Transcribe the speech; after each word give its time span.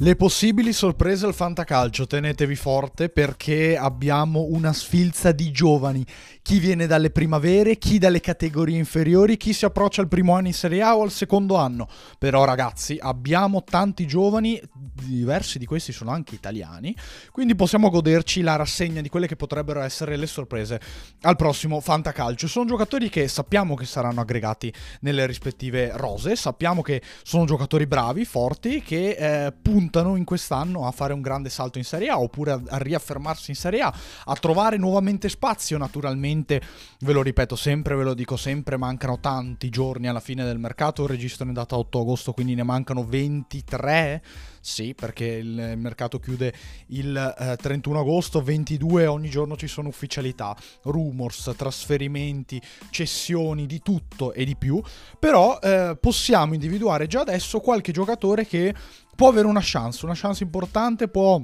Le 0.00 0.14
possibili 0.14 0.74
sorprese 0.74 1.24
al 1.24 1.32
fantacalcio, 1.32 2.06
tenetevi 2.06 2.54
forte 2.54 3.08
perché 3.08 3.78
abbiamo 3.78 4.42
una 4.50 4.74
sfilza 4.74 5.32
di 5.32 5.50
giovani. 5.50 6.04
Chi 6.42 6.58
viene 6.58 6.86
dalle 6.86 7.08
primavere, 7.08 7.78
chi 7.78 7.96
dalle 7.96 8.20
categorie 8.20 8.76
inferiori, 8.76 9.38
chi 9.38 9.54
si 9.54 9.64
approccia 9.64 10.02
al 10.02 10.08
primo 10.08 10.34
anno 10.34 10.48
in 10.48 10.52
Serie 10.52 10.82
A 10.82 10.98
o 10.98 11.02
al 11.02 11.10
secondo 11.10 11.56
anno. 11.56 11.88
Però 12.18 12.44
ragazzi, 12.44 12.98
abbiamo 13.00 13.64
tanti 13.64 14.06
giovani, 14.06 14.60
diversi 15.02 15.58
di 15.58 15.64
questi 15.64 15.92
sono 15.92 16.10
anche 16.10 16.34
italiani, 16.34 16.94
quindi 17.32 17.54
possiamo 17.54 17.88
goderci 17.88 18.42
la 18.42 18.56
rassegna 18.56 19.00
di 19.00 19.08
quelle 19.08 19.26
che 19.26 19.36
potrebbero 19.36 19.80
essere 19.80 20.16
le 20.16 20.26
sorprese 20.26 20.78
al 21.22 21.36
prossimo 21.36 21.80
fantacalcio. 21.80 22.46
Sono 22.48 22.66
giocatori 22.66 23.08
che 23.08 23.28
sappiamo 23.28 23.74
che 23.74 23.86
saranno 23.86 24.20
aggregati 24.20 24.70
nelle 25.00 25.24
rispettive 25.24 25.92
rose, 25.94 26.36
sappiamo 26.36 26.82
che 26.82 27.00
sono 27.22 27.46
giocatori 27.46 27.86
bravi, 27.86 28.26
forti, 28.26 28.82
che 28.82 29.16
eh, 29.18 29.52
puntano 29.52 29.84
puntano 29.86 30.16
in 30.16 30.24
quest'anno 30.24 30.86
a 30.86 30.90
fare 30.90 31.12
un 31.12 31.20
grande 31.20 31.48
salto 31.48 31.78
in 31.78 31.84
Serie 31.84 32.08
A 32.08 32.18
oppure 32.18 32.50
a, 32.50 32.60
a 32.70 32.78
riaffermarsi 32.78 33.50
in 33.50 33.56
Serie 33.56 33.82
A, 33.82 33.94
a 34.24 34.34
trovare 34.34 34.76
nuovamente 34.76 35.28
spazio 35.28 35.78
naturalmente, 35.78 36.60
ve 37.00 37.12
lo 37.12 37.22
ripeto 37.22 37.54
sempre, 37.54 37.94
ve 37.94 38.02
lo 38.02 38.14
dico 38.14 38.36
sempre, 38.36 38.76
mancano 38.76 39.20
tanti 39.20 39.68
giorni 39.68 40.08
alla 40.08 40.20
fine 40.20 40.44
del 40.44 40.58
mercato, 40.58 41.04
il 41.04 41.10
registro 41.10 41.48
è 41.48 41.52
data 41.52 41.78
8 41.78 42.00
agosto, 42.00 42.32
quindi 42.32 42.54
ne 42.54 42.64
mancano 42.64 43.04
23 43.04 44.22
sì, 44.66 44.94
perché 44.94 45.26
il 45.26 45.74
mercato 45.76 46.18
chiude 46.18 46.52
il 46.88 47.16
eh, 47.38 47.56
31 47.56 48.00
agosto, 48.00 48.42
22 48.42 49.06
ogni 49.06 49.28
giorno 49.28 49.56
ci 49.56 49.68
sono 49.68 49.86
ufficialità, 49.86 50.56
rumors, 50.82 51.52
trasferimenti, 51.56 52.60
cessioni, 52.90 53.66
di 53.66 53.78
tutto 53.78 54.32
e 54.32 54.44
di 54.44 54.56
più, 54.56 54.82
però 55.20 55.60
eh, 55.62 55.96
possiamo 56.00 56.54
individuare 56.54 57.06
già 57.06 57.20
adesso 57.20 57.60
qualche 57.60 57.92
giocatore 57.92 58.44
che 58.44 58.74
può 59.16 59.28
avere 59.28 59.48
una 59.48 59.60
chance, 59.62 60.04
una 60.04 60.14
chance 60.14 60.44
importante, 60.44 61.08
può 61.08 61.42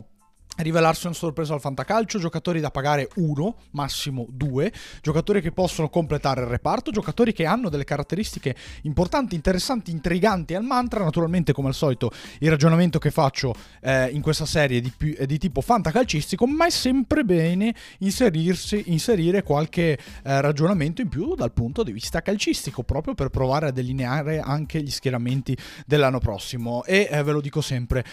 rivelarsi 0.58 1.06
una 1.06 1.14
sorpresa 1.14 1.54
al 1.54 1.60
fantacalcio, 1.60 2.18
giocatori 2.18 2.60
da 2.60 2.70
pagare 2.70 3.08
uno, 3.16 3.56
massimo 3.70 4.26
due, 4.28 4.72
giocatori 5.00 5.40
che 5.40 5.52
possono 5.52 5.88
completare 5.88 6.42
il 6.42 6.46
reparto, 6.48 6.90
giocatori 6.90 7.32
che 7.32 7.46
hanno 7.46 7.68
delle 7.68 7.84
caratteristiche 7.84 8.54
importanti, 8.82 9.34
interessanti, 9.34 9.90
intriganti 9.90 10.54
al 10.54 10.64
mantra, 10.64 11.04
naturalmente 11.04 11.52
come 11.52 11.68
al 11.68 11.74
solito 11.74 12.10
il 12.40 12.50
ragionamento 12.50 12.98
che 12.98 13.10
faccio 13.10 13.54
eh, 13.80 14.08
in 14.08 14.20
questa 14.20 14.46
serie 14.46 14.80
di, 14.80 14.92
è 15.16 15.26
di 15.26 15.38
tipo 15.38 15.60
fantacalcistico, 15.60 16.46
ma 16.46 16.66
è 16.66 16.70
sempre 16.70 17.24
bene 17.24 17.74
inserire 17.98 19.42
qualche 19.42 19.92
eh, 19.92 20.40
ragionamento 20.40 21.00
in 21.00 21.08
più 21.08 21.34
dal 21.34 21.52
punto 21.52 21.82
di 21.82 21.92
vista 21.92 22.20
calcistico, 22.20 22.82
proprio 22.82 23.14
per 23.14 23.30
provare 23.30 23.68
a 23.68 23.70
delineare 23.70 24.40
anche 24.40 24.82
gli 24.82 24.90
schieramenti 24.90 25.56
dell'anno 25.86 26.18
prossimo. 26.18 26.84
E 26.84 27.08
eh, 27.10 27.22
ve 27.22 27.32
lo 27.32 27.40
dico 27.40 27.60
sempre 27.60 28.04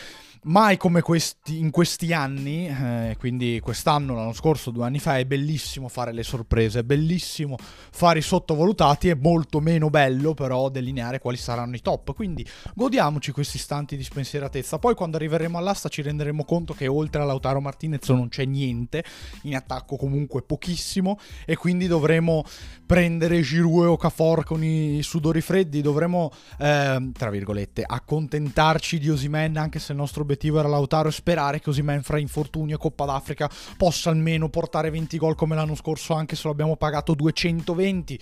mai 0.43 0.77
come 0.77 1.01
questi, 1.01 1.59
in 1.59 1.69
questi 1.71 2.13
anni, 2.13 2.67
eh, 2.67 3.15
quindi 3.17 3.59
quest'anno, 3.61 4.15
l'anno 4.15 4.33
scorso, 4.33 4.71
due 4.71 4.85
anni 4.85 4.99
fa, 4.99 5.17
è 5.17 5.25
bellissimo 5.25 5.87
fare 5.89 6.13
le 6.13 6.23
sorprese, 6.23 6.79
è 6.79 6.83
bellissimo 6.83 7.57
fare 7.59 8.19
i 8.19 8.21
sottovalutati, 8.21 9.09
è 9.09 9.15
molto 9.15 9.59
meno 9.59 9.89
bello 9.89 10.33
però 10.33 10.69
delineare 10.69 11.19
quali 11.19 11.37
saranno 11.37 11.75
i 11.75 11.81
top, 11.81 12.13
quindi 12.13 12.45
godiamoci 12.73 13.31
questi 13.31 13.57
istanti 13.57 13.97
di 13.97 14.03
spensieratezza, 14.03 14.79
poi 14.79 14.95
quando 14.95 15.17
arriveremo 15.17 15.57
all'asta 15.57 15.89
ci 15.89 16.01
renderemo 16.01 16.45
conto 16.45 16.73
che 16.73 16.87
oltre 16.87 17.21
a 17.21 17.25
Lautaro 17.25 17.59
Martinez 17.59 18.07
non 18.09 18.29
c'è 18.29 18.45
niente, 18.45 19.03
in 19.43 19.55
attacco 19.55 19.97
comunque 19.97 20.41
pochissimo 20.41 21.19
e 21.45 21.55
quindi 21.55 21.87
dovremo 21.87 22.43
prendere 22.85 23.41
Giroud 23.41 23.83
e 23.83 23.87
Okafor 23.87 24.43
con 24.43 24.63
i 24.63 25.01
sudori 25.03 25.41
freddi, 25.41 25.81
dovremo, 25.81 26.31
eh, 26.57 27.11
tra 27.13 27.29
virgolette, 27.29 27.83
accontentarci 27.85 28.97
di 28.99 29.09
Osimen 29.09 29.57
anche 29.57 29.79
se 29.79 29.91
il 29.91 29.97
nostro 29.97 30.25
obiettivo 30.29 30.59
era 30.59 30.67
Lautaro 30.67 31.09
e 31.09 31.11
sperare 31.11 31.59
che 31.59 31.71
Osimen 31.71 32.03
fra 32.03 32.19
infortunio 32.19 32.75
e 32.75 32.79
Coppa 32.79 33.05
d'Africa 33.05 33.49
possa 33.77 34.11
almeno 34.11 34.49
portare 34.49 34.91
20 34.91 35.17
gol 35.17 35.35
come 35.35 35.55
l'anno 35.55 35.73
scorso 35.73 36.13
anche 36.13 36.35
se 36.35 36.43
lo 36.45 36.51
abbiamo 36.51 36.75
pagato 36.75 37.15
220 37.15 38.19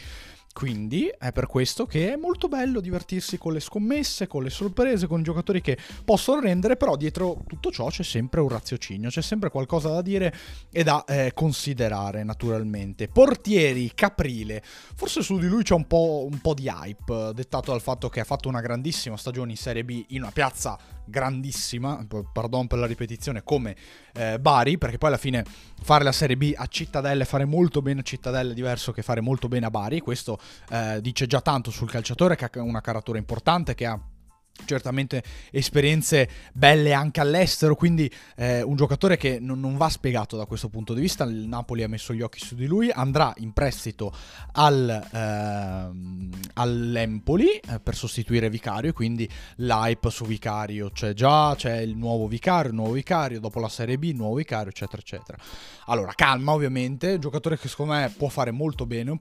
quindi 0.54 1.08
è 1.20 1.32
per 1.32 1.46
questo 1.46 1.86
che 1.86 2.14
è 2.14 2.16
molto 2.16 2.48
bello 2.48 2.80
divertirsi 2.80 3.38
con 3.38 3.54
le 3.54 3.60
scommesse, 3.60 4.26
con 4.26 4.42
le 4.42 4.50
sorprese, 4.50 5.06
con 5.06 5.22
giocatori 5.22 5.62
che 5.62 5.78
possono 6.04 6.42
rendere, 6.42 6.78
però 6.78 6.96
dietro 6.96 7.44
tutto 7.46 7.70
ciò 7.70 7.90
c'è 7.90 8.02
sempre 8.02 8.40
un 8.40 8.50
raziocinio, 8.50 9.10
c'è 9.10 9.22
sempre 9.22 9.52
qualcosa 9.52 9.90
da 9.90 10.02
dire 10.02 10.34
e 10.72 10.84
da 10.84 11.06
eh, 11.06 11.32
considerare 11.36 12.24
naturalmente. 12.24 13.08
Portieri, 13.08 13.92
Caprile, 13.94 14.64
forse 14.64 15.22
su 15.22 15.38
di 15.38 15.48
lui 15.48 15.62
c'è 15.62 15.76
un 15.76 15.86
po', 15.86 16.28
un 16.28 16.40
po' 16.42 16.56
di 16.56 16.68
hype, 16.68 17.34
dettato 17.36 17.70
dal 17.70 17.82
fatto 17.82 18.10
che 18.10 18.22
ha 18.22 18.26
fatto 18.26 18.50
una 18.50 18.62
grandissima 18.62 19.16
stagione 19.16 19.52
in 19.52 19.58
Serie 19.58 19.84
B 19.86 20.06
in 20.08 20.24
una 20.24 20.32
piazza 20.32 20.97
grandissima, 21.08 22.06
pardon 22.32 22.68
per 22.68 22.80
la 22.80 22.86
ripetizione, 22.86 23.44
come 23.44 23.76
eh, 24.14 24.40
Bari, 24.40 24.78
perché 24.78 24.98
poi 24.98 25.10
alla 25.10 25.18
fine 25.18 25.44
fare 25.82 26.04
la 26.04 26.12
Serie 26.12 26.38
B 26.38 26.54
a 26.56 26.66
Cittadella 26.68 27.24
e 27.24 27.26
fare 27.26 27.46
molto 27.46 27.82
bene 27.82 28.02
a 28.02 28.04
Cittadella 28.04 28.52
è 28.52 28.56
diverso 28.56 28.92
che 28.92 29.02
fare 29.02 29.22
molto 29.22 29.48
bene 29.48 29.66
a 29.66 29.70
Bari, 29.70 30.00
questo 30.00 30.40
eh, 30.70 31.00
dice 31.02 31.28
già 31.28 31.42
tanto 31.42 31.72
sul 31.72 31.90
calciatore 31.90 32.36
che 32.36 32.46
ha 32.46 32.62
una 32.62 32.82
caratura 32.82 33.18
importante, 33.18 33.76
che 33.76 33.86
ha 33.86 34.00
certamente 34.66 35.24
esperienze 35.52 36.28
belle 36.54 36.94
anche 36.94 37.22
all'estero, 37.22 37.76
quindi 37.76 38.12
eh, 38.36 38.62
un 38.62 38.76
giocatore 38.76 39.18
che 39.18 39.40
non, 39.40 39.60
non, 39.60 39.78
va 39.78 39.90
spiegato 39.90 40.36
da 40.36 40.46
questo 40.46 40.70
punto 40.70 40.94
di 40.94 41.02
vista, 41.02 41.24
il 41.24 41.48
Napoli 41.48 41.84
ha 41.84 41.88
messo 41.88 42.14
gli 42.14 42.22
occhi 42.22 42.40
su 42.40 42.56
di 42.56 42.66
lui, 42.66 42.90
andrà 42.92 43.34
in 43.38 43.54
prestito 43.54 44.14
al, 44.54 44.90
eh, 44.90 46.40
all'Empoli 46.54 47.50
eh, 47.50 47.80
per 47.80 47.96
sostituire 47.96 48.50
Vicario, 48.50 48.92
quindi 48.94 49.30
l'hype 49.58 50.10
su 50.10 50.26
Vicario 50.26 50.90
c'è 50.90 51.14
già, 51.14 51.56
c'è 51.56 51.78
il 51.78 51.96
nuovo 51.96 52.28
Vicario, 52.28 52.72
nuovo 52.72 52.94
Vicario, 52.94 53.40
dopo 53.40 53.60
la 53.60 53.70
Serie 53.70 53.98
B, 53.98 54.12
nuovo 54.14 54.36
Vicario, 54.36 54.70
eccetera, 54.70 55.02
eccetera. 55.02 55.38
Allora, 55.86 56.12
calma 56.14 56.52
ovviamente, 56.52 57.20
giocatore 57.20 57.58
che 57.58 57.70
secondo 57.70 57.94
me 57.94 58.14
può 58.16 58.28
fare 58.28 58.52
molto 58.52 58.86
bene, 58.86 59.18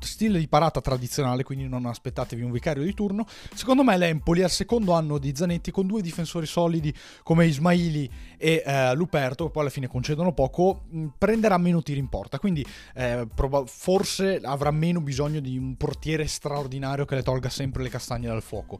stile 0.00 0.38
di 0.38 0.48
parata 0.48 0.80
tradizionale, 0.80 1.44
quindi 1.44 1.68
non 1.68 1.86
aspettatevi 1.86 2.42
un 2.42 2.50
Vicario 2.50 2.82
di 2.82 2.94
turno. 2.94 3.26
Secondo 3.54 3.84
me 3.84 3.96
l'Empoli 3.96 4.42
al 4.42 4.50
secondo 4.50 4.69
secondo 4.70 4.92
anno 4.92 5.18
di 5.18 5.34
Zanetti 5.34 5.72
con 5.72 5.88
due 5.88 6.00
difensori 6.00 6.46
solidi 6.46 6.94
come 7.24 7.44
Ismaili 7.44 8.08
e 8.38 8.62
eh, 8.64 8.94
Luperto, 8.94 9.46
che 9.46 9.50
poi 9.50 9.62
alla 9.62 9.70
fine 9.70 9.88
concedono 9.88 10.32
poco, 10.32 10.82
mh, 10.88 11.06
prenderà 11.18 11.58
meno 11.58 11.82
tiri 11.82 11.98
in 11.98 12.08
porta. 12.08 12.38
Quindi 12.38 12.64
eh, 12.94 13.26
proba- 13.34 13.64
forse 13.66 14.38
avrà 14.40 14.70
meno 14.70 15.00
bisogno 15.00 15.40
di 15.40 15.58
un 15.58 15.74
portiere 15.76 16.24
straordinario 16.28 17.04
che 17.04 17.16
le 17.16 17.24
tolga 17.24 17.48
sempre 17.48 17.82
le 17.82 17.88
castagne 17.88 18.28
dal 18.28 18.42
fuoco. 18.42 18.78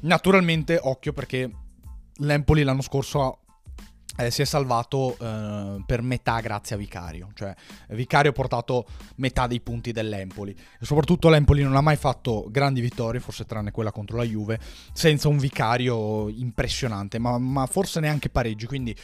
Naturalmente, 0.00 0.78
occhio 0.78 1.14
perché 1.14 1.50
l'Empoli 2.16 2.62
l'anno 2.62 2.82
scorso 2.82 3.22
ha 3.22 3.38
eh, 4.16 4.30
si 4.30 4.42
è 4.42 4.44
salvato 4.44 5.16
eh, 5.18 5.82
per 5.86 6.02
metà 6.02 6.40
grazie 6.40 6.76
a 6.76 6.78
Vicario, 6.78 7.30
cioè 7.34 7.54
Vicario 7.88 8.30
ha 8.30 8.34
portato 8.34 8.86
metà 9.16 9.46
dei 9.46 9.60
punti 9.60 9.92
dell'Empoli. 9.92 10.52
E 10.52 10.84
soprattutto 10.84 11.28
l'Empoli 11.28 11.62
non 11.62 11.76
ha 11.76 11.80
mai 11.80 11.96
fatto 11.96 12.46
grandi 12.50 12.80
vittorie, 12.80 13.20
forse 13.20 13.46
tranne 13.46 13.70
quella 13.70 13.92
contro 13.92 14.16
la 14.16 14.24
Juve, 14.24 14.58
senza 14.92 15.28
un 15.28 15.38
Vicario 15.38 16.28
impressionante, 16.28 17.18
ma, 17.18 17.38
ma 17.38 17.66
forse 17.66 18.00
neanche 18.00 18.28
pareggi, 18.28 18.66
quindi 18.66 18.94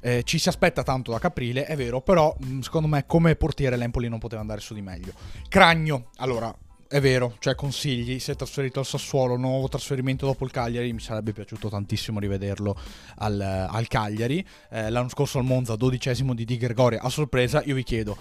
eh, 0.00 0.22
ci 0.24 0.38
si 0.38 0.48
aspetta 0.48 0.82
tanto 0.82 1.10
da 1.10 1.18
Caprile, 1.18 1.64
è 1.64 1.76
vero, 1.76 2.00
però 2.00 2.34
secondo 2.60 2.88
me 2.88 3.04
come 3.06 3.36
portiere 3.36 3.76
l'Empoli 3.76 4.08
non 4.08 4.18
poteva 4.18 4.40
andare 4.40 4.60
su 4.60 4.74
di 4.74 4.82
meglio. 4.82 5.12
Cragno, 5.48 6.10
allora 6.16 6.54
è 6.88 7.00
vero, 7.00 7.36
cioè 7.38 7.54
consigli, 7.54 8.18
si 8.18 8.30
è 8.30 8.34
trasferito 8.34 8.78
al 8.78 8.86
Sassuolo, 8.86 9.36
nuovo 9.36 9.68
trasferimento 9.68 10.24
dopo 10.24 10.46
il 10.46 10.50
Cagliari, 10.50 10.92
mi 10.94 11.00
sarebbe 11.00 11.32
piaciuto 11.32 11.68
tantissimo 11.68 12.18
rivederlo 12.18 12.74
al, 13.16 13.38
al 13.40 13.86
Cagliari, 13.88 14.44
eh, 14.70 14.88
l'anno 14.88 15.10
scorso 15.10 15.38
al 15.38 15.44
Monza, 15.44 15.76
dodicesimo 15.76 16.34
di 16.34 16.46
Di 16.46 16.56
Gregoria, 16.56 17.02
a 17.02 17.10
sorpresa, 17.10 17.62
io 17.64 17.74
vi 17.74 17.82
chiedo, 17.82 18.16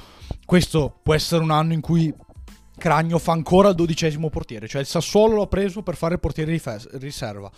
questo 0.45 0.99
può 1.01 1.13
essere 1.13 1.41
un 1.41 1.51
anno 1.51 1.71
in 1.71 1.81
cui 1.81 2.13
Cragno 2.77 3.17
fa 3.17 3.31
ancora 3.31 3.69
il 3.69 3.75
dodicesimo 3.75 4.29
portiere, 4.29 4.67
cioè 4.67 4.81
il 4.81 4.87
Sassuolo 4.87 5.37
l'ha 5.37 5.47
preso 5.47 5.81
per 5.81 5.95
fare 5.95 6.15
il 6.15 6.19
portiere 6.19 6.59
riserva, 6.91 7.49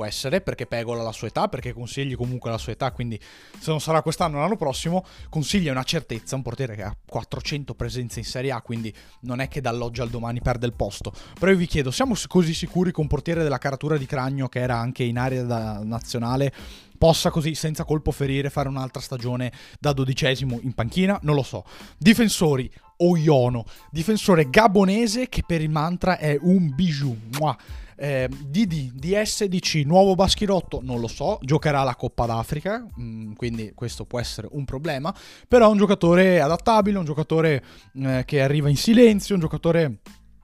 Può 0.00 0.08
essere 0.08 0.40
perché 0.40 0.64
Pegola 0.64 1.02
la 1.02 1.12
sua 1.12 1.28
età, 1.28 1.48
perché 1.48 1.74
Consigli 1.74 2.16
comunque 2.16 2.50
la 2.50 2.56
sua 2.56 2.72
età, 2.72 2.90
quindi 2.90 3.20
se 3.58 3.70
non 3.70 3.82
sarà 3.82 4.00
quest'anno 4.00 4.38
l'anno 4.38 4.56
prossimo, 4.56 5.04
Consigli 5.28 5.66
è 5.66 5.70
una 5.70 5.82
certezza, 5.82 6.36
un 6.36 6.40
portiere 6.40 6.74
che 6.74 6.82
ha 6.82 6.96
400 7.06 7.74
presenze 7.74 8.18
in 8.18 8.24
Serie 8.24 8.50
A, 8.50 8.62
quindi 8.62 8.90
non 9.20 9.40
è 9.40 9.48
che 9.48 9.60
dall'oggi 9.60 10.00
al 10.00 10.08
domani 10.08 10.40
perde 10.40 10.64
il 10.64 10.72
posto. 10.72 11.12
Però 11.38 11.52
io 11.52 11.58
vi 11.58 11.66
chiedo, 11.66 11.90
siamo 11.90 12.14
così 12.28 12.54
sicuri 12.54 12.92
che 12.92 13.00
un 13.00 13.08
portiere 13.08 13.42
della 13.42 13.58
caratura 13.58 13.98
di 13.98 14.06
Cragno, 14.06 14.48
che 14.48 14.60
era 14.60 14.78
anche 14.78 15.02
in 15.02 15.18
area 15.18 15.82
nazionale, 15.82 16.50
possa 16.96 17.28
così 17.28 17.54
senza 17.54 17.84
colpo 17.84 18.10
ferire 18.10 18.48
fare 18.48 18.70
un'altra 18.70 19.02
stagione 19.02 19.52
da 19.78 19.92
dodicesimo 19.92 20.60
in 20.62 20.72
panchina? 20.72 21.18
Non 21.24 21.34
lo 21.34 21.42
so. 21.42 21.62
Difensori, 21.98 22.72
Oyono, 23.02 23.64
difensore 23.90 24.48
gabonese 24.48 25.28
che 25.28 25.42
per 25.46 25.60
il 25.60 25.68
mantra 25.68 26.16
è 26.16 26.38
un 26.40 26.74
bijou. 26.74 27.14
Mua. 27.38 27.54
Eh, 28.02 28.30
Didi, 28.46 28.90
DSDC, 28.94 29.82
nuovo 29.84 30.14
Baschirotto, 30.14 30.80
non 30.82 31.00
lo 31.00 31.06
so, 31.06 31.38
giocherà 31.42 31.82
la 31.82 31.94
Coppa 31.94 32.24
d'Africa, 32.24 32.82
mm, 32.98 33.34
quindi 33.34 33.72
questo 33.74 34.06
può 34.06 34.18
essere 34.18 34.48
un 34.52 34.64
problema, 34.64 35.14
però 35.46 35.66
è 35.66 35.70
un 35.70 35.76
giocatore 35.76 36.40
adattabile, 36.40 36.96
un 36.96 37.04
giocatore 37.04 37.62
eh, 37.96 38.22
che 38.24 38.40
arriva 38.40 38.70
in 38.70 38.76
silenzio, 38.78 39.34
un 39.34 39.42
giocatore 39.42 39.98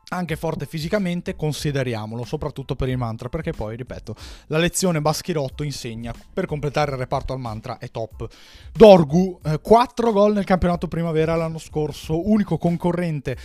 anche 0.09 0.37
forte 0.37 0.67
fisicamente, 0.67 1.35
consideriamolo, 1.35 2.25
soprattutto 2.25 2.77
per 2.77 2.91
il 2.91 2.99
mantra, 2.99 3.31
perché 3.31 3.53
poi, 3.53 3.75
ripeto, 3.75 4.15
la 4.49 4.59
lezione 4.59 5.01
Baschirotto 5.01 5.63
insegna 5.63 6.15
per 6.33 6.45
completare 6.45 6.93
il 6.93 6.99
reparto 6.99 7.33
al 7.33 7.41
mantra 7.41 7.79
è 7.79 7.91
top. 7.91 8.29
Dorgu, 8.71 9.41
eh, 9.43 9.61
4 9.61 10.13
gol 10.13 10.35
nel 10.35 10.45
campionato 10.45 10.89
primavera 10.89 11.35
l'anno 11.35 11.59
scorso, 11.59 12.29
unico 12.29 12.59
concorrente 12.59 13.37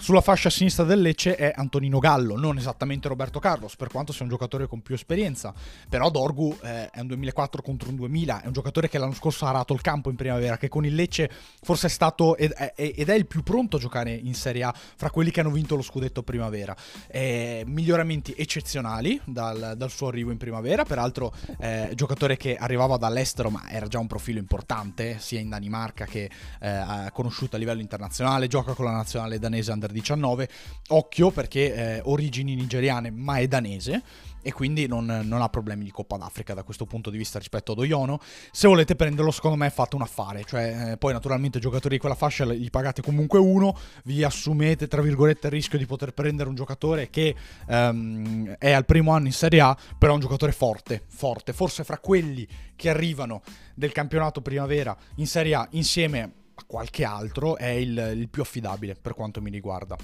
sulla 0.00 0.20
fascia 0.20 0.48
sinistra 0.48 0.84
del 0.84 1.00
Lecce 1.00 1.34
è 1.34 1.52
Antonino 1.54 1.98
Gallo, 1.98 2.38
non 2.38 2.56
esattamente 2.56 3.08
Roberto 3.08 3.40
Carlos, 3.40 3.74
per 3.74 3.88
quanto 3.88 4.12
sia 4.12 4.24
un 4.24 4.30
giocatore 4.30 4.66
con 4.68 4.80
più 4.80 4.94
esperienza. 4.94 5.52
Però 5.88 6.08
Dorgu 6.08 6.56
eh, 6.62 6.88
è 6.90 7.00
un 7.00 7.08
2004 7.08 7.62
contro 7.62 7.90
un 7.90 7.96
2000, 7.96 8.42
è 8.42 8.46
un 8.46 8.52
giocatore 8.52 8.88
che 8.88 8.96
l'anno 8.98 9.12
scorso 9.12 9.44
ha 9.44 9.48
arato 9.48 9.74
il 9.74 9.80
campo 9.80 10.08
in 10.08 10.16
primavera, 10.16 10.56
che 10.56 10.68
con 10.68 10.86
il 10.86 10.94
Lecce 10.94 11.30
forse 11.60 11.88
è 11.88 11.90
stato 11.90 12.36
ed 12.36 12.52
è, 12.52 12.72
ed 12.76 13.08
è 13.08 13.14
il 13.14 13.26
più 13.26 13.42
pronto 13.42 13.76
a 13.76 13.80
giocare 13.80 14.12
in 14.12 14.34
Serie 14.34 14.62
A 14.62 14.74
fra 14.74 15.10
quelli 15.10 15.30
che 15.30 15.40
hanno 15.40 15.50
vinto 15.50 15.74
lo 15.74 15.82
scudetto 15.82 16.22
primavera. 16.22 16.76
Eh, 17.08 17.64
miglioramenti 17.66 18.34
eccezionali 18.36 19.20
dal, 19.24 19.74
dal, 19.76 19.90
suo 19.90 20.08
arrivo 20.08 20.30
in 20.30 20.38
primavera, 20.38 20.84
peraltro 20.84 21.34
eh, 21.58 21.90
giocatore 21.94 22.36
che 22.36 22.56
arrivava 22.56 22.96
dall'estero 22.96 23.50
ma 23.50 23.68
era 23.68 23.88
già 23.88 23.98
un 23.98 24.06
profilo 24.06 24.38
importante, 24.38 25.18
sia 25.18 25.40
in 25.40 25.48
Danimarca 25.48 26.04
che 26.04 26.30
eh, 26.60 27.10
conosciuto 27.12 27.56
a 27.56 27.58
livello 27.58 27.80
internazionale, 27.80 28.46
gioca 28.46 28.74
con 28.74 28.84
la 28.84 28.92
nazionale 28.92 29.40
danese 29.40 29.72
under 29.72 29.87
19. 29.92 30.48
Occhio 30.88 31.30
perché 31.30 31.74
eh, 31.74 32.00
origini 32.04 32.54
nigeriane, 32.54 33.10
ma 33.10 33.38
è 33.38 33.46
danese 33.46 34.02
e 34.42 34.52
quindi 34.52 34.86
non, 34.86 35.04
non, 35.24 35.42
ha 35.42 35.48
problemi 35.48 35.84
di 35.84 35.90
Coppa 35.90 36.16
d'Africa 36.16 36.54
da 36.54 36.62
questo 36.62 36.86
punto 36.86 37.10
di 37.10 37.18
vista 37.18 37.38
rispetto 37.38 37.72
ad 37.72 37.78
Oyono. 37.78 38.20
Se 38.50 38.68
volete 38.68 38.94
prenderlo, 38.94 39.30
secondo 39.30 39.56
me 39.56 39.68
fate 39.70 39.96
un 39.96 40.02
affare, 40.02 40.44
cioè 40.44 40.92
eh, 40.92 40.96
poi 40.96 41.12
naturalmente 41.12 41.58
giocatori 41.58 41.96
di 41.96 42.00
quella 42.00 42.14
fascia 42.14 42.44
gli 42.46 42.70
pagate 42.70 43.02
comunque 43.02 43.38
uno, 43.38 43.76
vi 44.04 44.22
assumete 44.22 44.86
tra 44.86 45.02
virgolette 45.02 45.48
il 45.48 45.52
rischio 45.52 45.78
di 45.78 45.86
poter 45.86 46.12
prendere 46.12 46.48
un 46.48 46.54
giocatore 46.54 47.10
che 47.10 47.34
um, 47.66 48.54
è 48.58 48.72
al 48.72 48.84
primo 48.84 49.12
anno 49.12 49.26
in 49.26 49.32
Serie 49.32 49.60
A, 49.60 49.76
però 49.98 50.12
è 50.12 50.14
un 50.14 50.20
giocatore 50.20 50.52
forte, 50.52 51.02
forte, 51.06 51.52
forse 51.52 51.84
fra 51.84 51.98
quelli 51.98 52.46
che 52.76 52.88
arrivano 52.88 53.42
del 53.74 53.92
campionato 53.92 54.40
primavera 54.40 54.96
in 55.16 55.26
Serie 55.26 55.54
A 55.54 55.68
insieme 55.72 56.37
qualche 56.66 57.04
altro 57.04 57.56
è 57.56 57.66
il, 57.66 58.12
il 58.16 58.28
più 58.28 58.42
affidabile 58.42 58.94
per 58.94 59.14
quanto 59.14 59.40
mi 59.40 59.50
riguarda. 59.50 59.96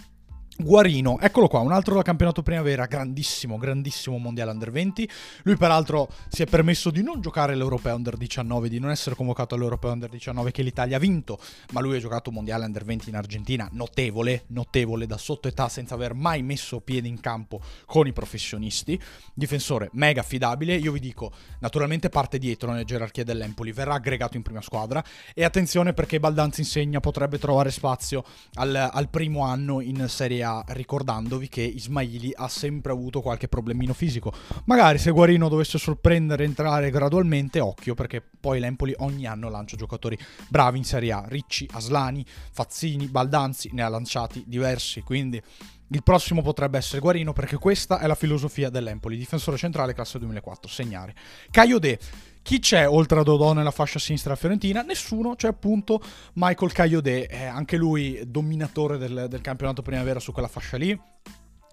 Guarino, 0.56 1.18
eccolo 1.18 1.48
qua, 1.48 1.58
un 1.58 1.72
altro 1.72 1.96
da 1.96 2.02
campionato 2.02 2.40
primavera, 2.40 2.86
grandissimo, 2.86 3.58
grandissimo 3.58 4.18
mondiale 4.18 4.52
under 4.52 4.70
20. 4.70 5.08
Lui 5.42 5.56
peraltro 5.56 6.08
si 6.28 6.42
è 6.42 6.46
permesso 6.46 6.92
di 6.92 7.02
non 7.02 7.20
giocare 7.20 7.56
l'Europeo 7.56 7.96
under 7.96 8.16
19, 8.16 8.68
di 8.68 8.78
non 8.78 8.92
essere 8.92 9.16
convocato 9.16 9.56
all'Europeo 9.56 9.90
under 9.90 10.08
19 10.08 10.52
che 10.52 10.62
l'Italia 10.62 10.96
ha 10.96 11.00
vinto, 11.00 11.40
ma 11.72 11.80
lui 11.80 11.96
ha 11.96 11.98
giocato 11.98 12.28
un 12.28 12.36
mondiale 12.36 12.64
under 12.66 12.84
20 12.84 13.08
in 13.08 13.16
Argentina, 13.16 13.68
notevole, 13.72 14.44
notevole, 14.48 15.08
da 15.08 15.18
sotto 15.18 15.48
età 15.48 15.68
senza 15.68 15.94
aver 15.94 16.14
mai 16.14 16.44
messo 16.44 16.78
piede 16.78 17.08
in 17.08 17.18
campo 17.18 17.60
con 17.84 18.06
i 18.06 18.12
professionisti. 18.12 18.98
Difensore 19.34 19.88
mega 19.94 20.20
affidabile, 20.20 20.76
io 20.76 20.92
vi 20.92 21.00
dico, 21.00 21.32
naturalmente 21.58 22.10
parte 22.10 22.38
dietro 22.38 22.70
nella 22.70 22.84
gerarchia 22.84 23.24
dell'Empoli, 23.24 23.72
verrà 23.72 23.94
aggregato 23.94 24.36
in 24.36 24.44
prima 24.44 24.60
squadra 24.60 25.02
e 25.34 25.42
attenzione 25.42 25.94
perché 25.94 26.20
Baldanzi 26.20 26.60
insegna 26.60 27.00
potrebbe 27.00 27.40
trovare 27.40 27.72
spazio 27.72 28.24
al, 28.54 28.72
al 28.92 29.08
primo 29.08 29.42
anno 29.42 29.80
in 29.80 30.06
Serie 30.06 30.42
A 30.42 30.43
Italia 30.44 30.64
ricordandovi 30.68 31.48
che 31.48 31.62
Ismaili 31.62 32.32
ha 32.34 32.48
sempre 32.48 32.92
avuto 32.92 33.22
qualche 33.22 33.48
problemino 33.48 33.94
fisico. 33.94 34.32
Magari 34.66 34.98
se 34.98 35.10
Guarino 35.10 35.48
dovesse 35.48 35.78
sorprendere 35.78 36.44
e 36.44 36.46
entrare 36.46 36.90
gradualmente, 36.90 37.60
occhio 37.60 37.94
perché 37.94 38.22
poi 38.22 38.60
l'Empoli 38.60 38.94
ogni 38.98 39.26
anno 39.26 39.48
lancia 39.48 39.76
giocatori 39.76 40.18
bravi 40.48 40.78
in 40.78 40.84
Serie 40.84 41.12
A, 41.12 41.24
Ricci, 41.26 41.66
Aslani, 41.72 42.24
Fazzini, 42.52 43.06
Baldanzi, 43.06 43.70
ne 43.72 43.82
ha 43.82 43.88
lanciati 43.88 44.44
diversi, 44.46 45.00
quindi 45.00 45.40
il 45.88 46.02
prossimo 46.02 46.42
potrebbe 46.42 46.78
essere 46.78 47.00
Guarino 47.00 47.32
perché 47.32 47.56
questa 47.56 47.98
è 47.98 48.06
la 48.06 48.14
filosofia 48.14 48.68
dell'Empoli, 48.68 49.16
difensore 49.16 49.56
centrale 49.56 49.94
classe 49.94 50.18
2004, 50.18 50.68
segnare. 50.68 51.14
Caio 51.50 51.78
De 51.78 51.98
chi 52.44 52.58
c'è 52.58 52.86
oltre 52.86 53.20
a 53.20 53.22
Dodò 53.22 53.54
nella 53.54 53.70
fascia 53.70 53.98
sinistra 53.98 54.36
fiorentina? 54.36 54.82
Nessuno, 54.82 55.34
c'è 55.34 55.48
appunto 55.48 55.98
Michael 56.34 56.72
Caiode, 56.72 57.26
eh, 57.26 57.46
anche 57.46 57.78
lui 57.78 58.20
dominatore 58.26 58.98
del, 58.98 59.28
del 59.30 59.40
campionato 59.40 59.80
primavera 59.80 60.20
su 60.20 60.30
quella 60.30 60.46
fascia 60.46 60.76
lì 60.76 61.00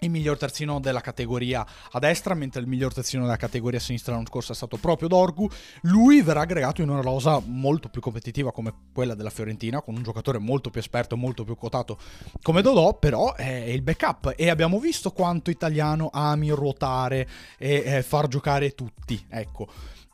il 0.03 0.09
miglior 0.09 0.35
terzino 0.35 0.79
della 0.79 1.01
categoria 1.01 1.63
a 1.91 1.99
destra, 1.99 2.33
mentre 2.33 2.61
il 2.61 2.67
miglior 2.67 2.91
terzino 2.91 3.23
della 3.23 3.37
categoria 3.37 3.77
a 3.77 3.81
sinistra 3.81 4.13
l'anno 4.13 4.25
scorso 4.25 4.51
è 4.51 4.55
stato 4.55 4.77
proprio 4.77 5.07
Dorgu. 5.07 5.47
Lui 5.81 6.23
verrà 6.23 6.41
aggregato 6.41 6.81
in 6.81 6.89
una 6.89 7.01
rosa 7.01 7.39
molto 7.45 7.89
più 7.89 8.01
competitiva 8.01 8.51
come 8.51 8.73
quella 8.93 9.13
della 9.13 9.29
Fiorentina, 9.29 9.81
con 9.81 9.95
un 9.95 10.01
giocatore 10.01 10.39
molto 10.39 10.71
più 10.71 10.79
esperto 10.79 11.17
molto 11.17 11.43
più 11.43 11.55
quotato 11.55 11.99
come 12.41 12.63
Dodò, 12.63 12.97
però 12.97 13.35
è 13.35 13.51
il 13.51 13.83
backup 13.83 14.33
e 14.35 14.49
abbiamo 14.49 14.79
visto 14.79 15.11
quanto 15.11 15.51
italiano 15.51 16.09
ami 16.11 16.49
ruotare 16.49 17.27
e 17.59 17.83
eh, 17.85 18.01
far 18.01 18.27
giocare 18.27 18.73
tutti, 18.73 19.23
ecco. 19.29 19.67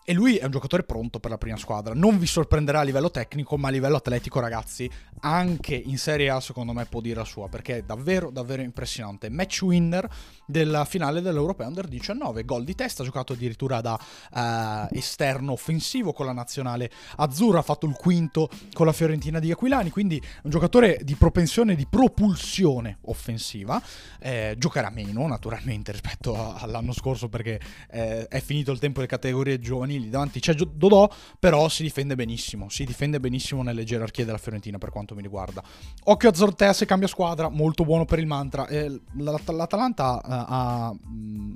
E 0.09 0.13
lui 0.13 0.37
è 0.37 0.45
un 0.45 0.51
giocatore 0.51 0.83
pronto 0.83 1.19
per 1.19 1.29
la 1.29 1.37
prima 1.37 1.57
squadra. 1.57 1.93
Non 1.93 2.17
vi 2.17 2.27
sorprenderà 2.27 2.79
a 2.79 2.83
livello 2.83 3.11
tecnico, 3.11 3.57
ma 3.57 3.67
a 3.67 3.71
livello 3.71 3.97
atletico, 3.97 4.39
ragazzi, 4.39 4.89
anche 5.19 5.75
in 5.75 5.97
Serie 5.97 6.29
A, 6.29 6.39
secondo 6.39 6.71
me, 6.71 6.85
può 6.85 7.01
dire 7.01 7.15
la 7.15 7.25
sua, 7.25 7.49
perché 7.49 7.79
è 7.79 7.81
davvero, 7.81 8.31
davvero 8.31 8.61
impressionante. 8.61 9.27
Match 9.27 9.63
winner 9.63 10.07
della 10.45 10.85
finale 10.85 11.19
dell'Europeo 11.19 11.67
Under 11.67 11.89
19. 11.89 12.45
Gol 12.45 12.63
di 12.63 12.73
testa, 12.73 13.03
giocato 13.03 13.33
addirittura 13.33 13.81
da 13.81 13.99
uh, 14.31 14.95
esterno 14.95 15.51
offensivo 15.51 16.13
con 16.13 16.25
la 16.25 16.31
nazionale 16.31 16.89
azzurra. 17.17 17.59
Ha 17.59 17.63
fatto 17.63 17.85
il 17.85 17.95
quinto 17.95 18.49
con 18.71 18.85
la 18.85 18.93
Fiorentina 18.93 19.39
di 19.39 19.51
Aquilani. 19.51 19.89
Quindi 19.89 20.21
un 20.43 20.49
giocatore 20.49 21.01
di 21.03 21.15
propensione, 21.15 21.75
di 21.75 21.85
propulsione 21.85 22.99
offensiva. 23.07 23.83
Eh, 24.21 24.55
giocherà 24.57 24.89
meno, 24.89 25.27
naturalmente, 25.27 25.91
rispetto 25.91 26.55
all'anno 26.55 26.93
scorso, 26.93 27.27
perché 27.27 27.59
eh, 27.91 28.25
è 28.29 28.39
finito 28.39 28.71
il 28.71 28.79
tempo 28.79 29.01
delle 29.01 29.11
categorie 29.11 29.59
giovanili 29.97 30.05
lì 30.05 30.09
davanti 30.09 30.39
c'è 30.39 30.53
Dodò, 30.53 31.09
però 31.39 31.67
si 31.67 31.83
difende 31.83 32.15
benissimo, 32.15 32.69
si 32.69 32.85
difende 32.85 33.19
benissimo 33.19 33.63
nelle 33.63 33.83
gerarchie 33.83 34.25
della 34.25 34.37
Fiorentina 34.37 34.77
per 34.77 34.89
quanto 34.89 35.15
mi 35.15 35.21
riguarda. 35.21 35.63
Occhio 36.05 36.29
a 36.29 36.33
Zortea 36.33 36.73
se 36.73 36.85
cambia 36.85 37.07
squadra, 37.07 37.49
molto 37.49 37.83
buono 37.83 38.05
per 38.05 38.19
il 38.19 38.27
mantra. 38.27 38.67
Eh, 38.67 39.01
L'Atalanta 39.17 40.21
ha, 40.23 40.45
ha, 40.47 40.95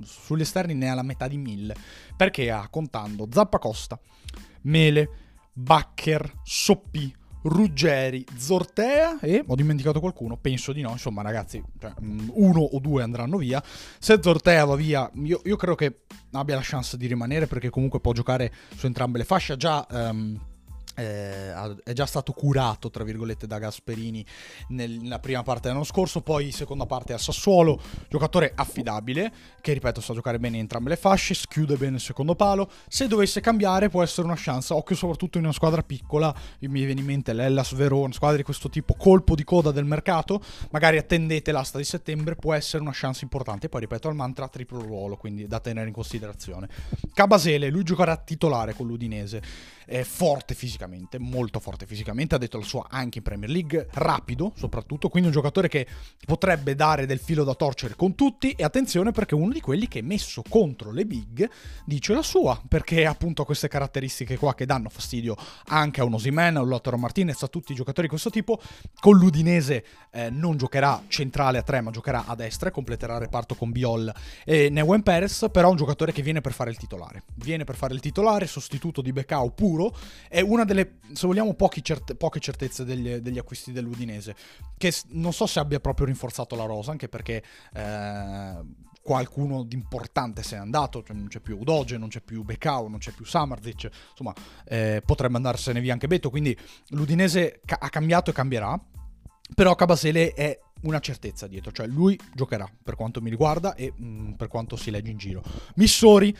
sugli 0.04 0.42
esterni 0.42 0.74
ne 0.74 0.90
ha 0.90 0.94
la 0.94 1.02
metà 1.02 1.28
di 1.28 1.38
mille, 1.38 1.74
perché 2.16 2.50
ha 2.50 2.68
contando 2.68 3.28
Zappa 3.30 3.58
Costa, 3.58 3.98
Mele, 4.62 5.08
Bacher, 5.52 6.40
Soppi, 6.42 7.14
Ruggeri, 7.42 8.24
Zortea 8.36 9.18
e 9.20 9.44
ho 9.46 9.54
dimenticato 9.54 10.00
qualcuno, 10.00 10.36
penso 10.36 10.72
di 10.72 10.80
no, 10.80 10.90
insomma 10.90 11.22
ragazzi, 11.22 11.62
cioè, 11.80 11.92
mm, 12.00 12.28
uno 12.32 12.60
o 12.60 12.78
due 12.78 13.02
andranno 13.02 13.36
via. 13.36 13.62
Se 13.98 14.18
Zortea 14.20 14.64
va 14.64 14.76
via, 14.76 15.10
io, 15.22 15.40
io, 15.44 15.56
credo 15.56 15.74
che 15.74 16.02
abbia 16.32 16.54
la 16.54 16.62
chance 16.62 16.96
di 16.96 17.06
rimanere 17.06 17.46
perché 17.46 17.70
comunque 17.70 18.00
può 18.00 18.12
giocare 18.12 18.52
su 18.76 18.86
entrambe 18.86 19.18
le 19.18 19.24
fasce, 19.24 19.56
già... 19.56 19.86
Um, 19.90 20.50
eh, 20.94 21.52
è 21.82 21.92
già 21.92 22.06
stato 22.06 22.32
curato 22.32 22.90
tra 22.90 23.04
virgolette 23.04 23.46
da 23.46 23.58
Gasperini 23.58 24.24
nella 24.68 25.18
prima 25.18 25.42
parte 25.42 25.68
dell'anno 25.68 25.84
scorso 25.84 26.20
poi 26.20 26.50
seconda 26.52 26.86
parte 26.86 27.12
a 27.12 27.18
Sassuolo 27.18 27.80
giocatore 28.08 28.52
affidabile 28.54 29.32
che 29.60 29.72
ripeto 29.72 30.00
sa 30.00 30.14
giocare 30.14 30.38
bene 30.38 30.56
in 30.56 30.62
entrambe 30.62 30.90
le 30.90 30.96
fasce 30.96 31.34
schiude 31.34 31.76
bene 31.76 31.96
il 31.96 32.00
secondo 32.00 32.34
palo. 32.34 32.70
Se 32.88 33.06
dovesse 33.06 33.40
cambiare 33.40 33.88
può 33.88 34.02
essere 34.02 34.26
una 34.26 34.36
chance 34.36 34.72
occhio 34.72 34.96
soprattutto 34.96 35.38
in 35.38 35.44
una 35.44 35.52
squadra 35.52 35.82
piccola 35.82 36.34
mi 36.60 36.84
viene 36.84 37.00
in 37.00 37.06
mente 37.06 37.32
l'Ellas 37.32 37.74
Verona 37.74 38.12
squadra 38.12 38.36
di 38.36 38.42
questo 38.42 38.68
tipo 38.68 38.94
colpo 38.94 39.34
di 39.34 39.44
coda 39.44 39.70
del 39.70 39.84
mercato 39.84 40.42
magari 40.70 40.98
attendete 40.98 41.52
l'asta 41.52 41.78
di 41.78 41.84
settembre 41.84 42.36
può 42.36 42.52
essere 42.54 42.82
una 42.82 42.92
chance 42.94 43.20
importante 43.22 43.68
poi 43.68 43.80
ripeto 43.80 44.08
al 44.08 44.14
mantra 44.14 44.48
triplo 44.48 44.80
ruolo 44.80 45.16
quindi 45.16 45.46
da 45.46 45.60
tenere 45.60 45.88
in 45.88 45.94
considerazione. 45.94 46.68
Cabasele 47.12 47.70
lui 47.70 47.82
giocherà 47.82 48.16
titolare 48.16 48.74
con 48.74 48.86
l'Udinese 48.86 49.42
è 49.84 50.02
forte 50.04 50.54
fisicamente, 50.54 50.81
molto 51.18 51.60
forte 51.60 51.86
fisicamente, 51.86 52.34
ha 52.34 52.38
detto 52.38 52.58
la 52.58 52.64
sua 52.64 52.86
anche 52.88 53.18
in 53.18 53.24
Premier 53.24 53.50
League, 53.50 53.88
rapido 53.92 54.52
soprattutto, 54.56 55.08
quindi 55.08 55.28
un 55.28 55.34
giocatore 55.34 55.68
che 55.68 55.86
potrebbe 56.26 56.74
dare 56.74 57.06
del 57.06 57.18
filo 57.18 57.44
da 57.44 57.54
torcere 57.54 57.94
con 57.94 58.14
tutti 58.14 58.52
e 58.52 58.64
attenzione 58.64 59.12
perché 59.12 59.34
è 59.34 59.38
uno 59.38 59.52
di 59.52 59.60
quelli 59.60 59.88
che 59.88 60.02
messo 60.02 60.42
contro 60.48 60.90
le 60.90 61.04
big 61.04 61.48
dice 61.84 62.14
la 62.14 62.22
sua, 62.22 62.60
perché 62.66 63.06
appunto 63.06 63.42
ha 63.42 63.44
queste 63.44 63.68
caratteristiche 63.68 64.36
qua 64.36 64.54
che 64.54 64.66
danno 64.66 64.88
fastidio 64.88 65.36
anche 65.66 66.00
a 66.00 66.04
un 66.04 66.14
Osimen, 66.14 66.56
a 66.56 66.62
un 66.62 66.68
Lautaro 66.68 66.98
Martinez, 66.98 67.42
a 67.42 67.48
tutti 67.48 67.72
i 67.72 67.74
giocatori 67.74 68.02
di 68.02 68.08
questo 68.08 68.30
tipo, 68.30 68.60
con 69.00 69.16
l'Udinese 69.16 69.84
eh, 70.10 70.30
non 70.30 70.56
giocherà 70.56 71.02
centrale 71.08 71.58
a 71.58 71.62
tre 71.62 71.80
ma 71.80 71.90
giocherà 71.90 72.24
a 72.26 72.34
destra 72.34 72.68
e 72.68 72.72
completerà 72.72 73.14
il 73.14 73.20
reparto 73.20 73.54
con 73.54 73.70
Biol 73.70 74.12
e 74.44 74.68
Neuen 74.70 75.02
Perez, 75.02 75.48
però 75.50 75.68
è 75.68 75.70
un 75.70 75.76
giocatore 75.76 76.12
che 76.12 76.22
viene 76.22 76.40
per 76.40 76.52
fare 76.52 76.70
il 76.70 76.76
titolare, 76.76 77.24
viene 77.36 77.64
per 77.64 77.76
fare 77.76 77.94
il 77.94 78.00
titolare, 78.00 78.46
sostituto 78.46 79.02
di 79.02 79.12
Becao 79.12 79.50
puro, 79.50 79.94
è 80.28 80.40
una 80.40 80.64
delle, 80.64 80.71
se 81.12 81.26
vogliamo, 81.26 81.56
certe, 81.82 82.14
poche 82.14 82.40
certezze 82.40 82.84
degli, 82.84 83.16
degli, 83.16 83.38
acquisti 83.38 83.72
dell'Udinese, 83.72 84.34
che 84.76 84.92
non 85.08 85.32
so 85.32 85.46
se 85.46 85.58
abbia 85.58 85.80
proprio 85.80 86.06
rinforzato 86.06 86.56
la 86.56 86.64
rosa, 86.64 86.90
anche 86.90 87.08
perché... 87.08 87.42
Eh, 87.74 88.90
qualcuno 89.02 89.64
di 89.64 89.74
importante 89.74 90.42
se 90.42 90.54
n'è 90.54 90.60
andato, 90.60 91.02
cioè 91.02 91.16
non 91.16 91.26
c'è 91.26 91.40
più 91.40 91.58
Udoge, 91.58 91.98
non 91.98 92.08
c'è 92.08 92.20
più 92.20 92.44
Becao, 92.44 92.88
non 92.88 92.98
c'è 92.98 93.10
più 93.10 93.24
Samarzic, 93.24 93.90
insomma 94.10 94.32
eh, 94.64 95.02
potrebbe 95.04 95.36
andarsene 95.36 95.80
via 95.80 95.92
anche 95.92 96.06
Beto, 96.06 96.30
quindi 96.30 96.56
l'Udinese 96.90 97.60
ca- 97.64 97.78
ha 97.80 97.88
cambiato 97.88 98.30
e 98.30 98.32
cambierà, 98.32 98.80
però 99.54 99.74
Cabasele 99.74 100.32
è 100.34 100.58
una 100.82 101.00
certezza 101.00 101.46
dietro, 101.46 101.72
cioè 101.72 101.86
lui 101.86 102.18
giocherà 102.32 102.68
per 102.82 102.94
quanto 102.94 103.20
mi 103.20 103.30
riguarda 103.30 103.74
e 103.74 103.92
mh, 103.94 104.04
mm, 104.04 104.32
per 104.32 104.48
quanto 104.48 104.76
si 104.76 104.90
legge 104.90 105.10
in 105.10 105.18
giro. 105.18 105.42
Missori 105.74 106.36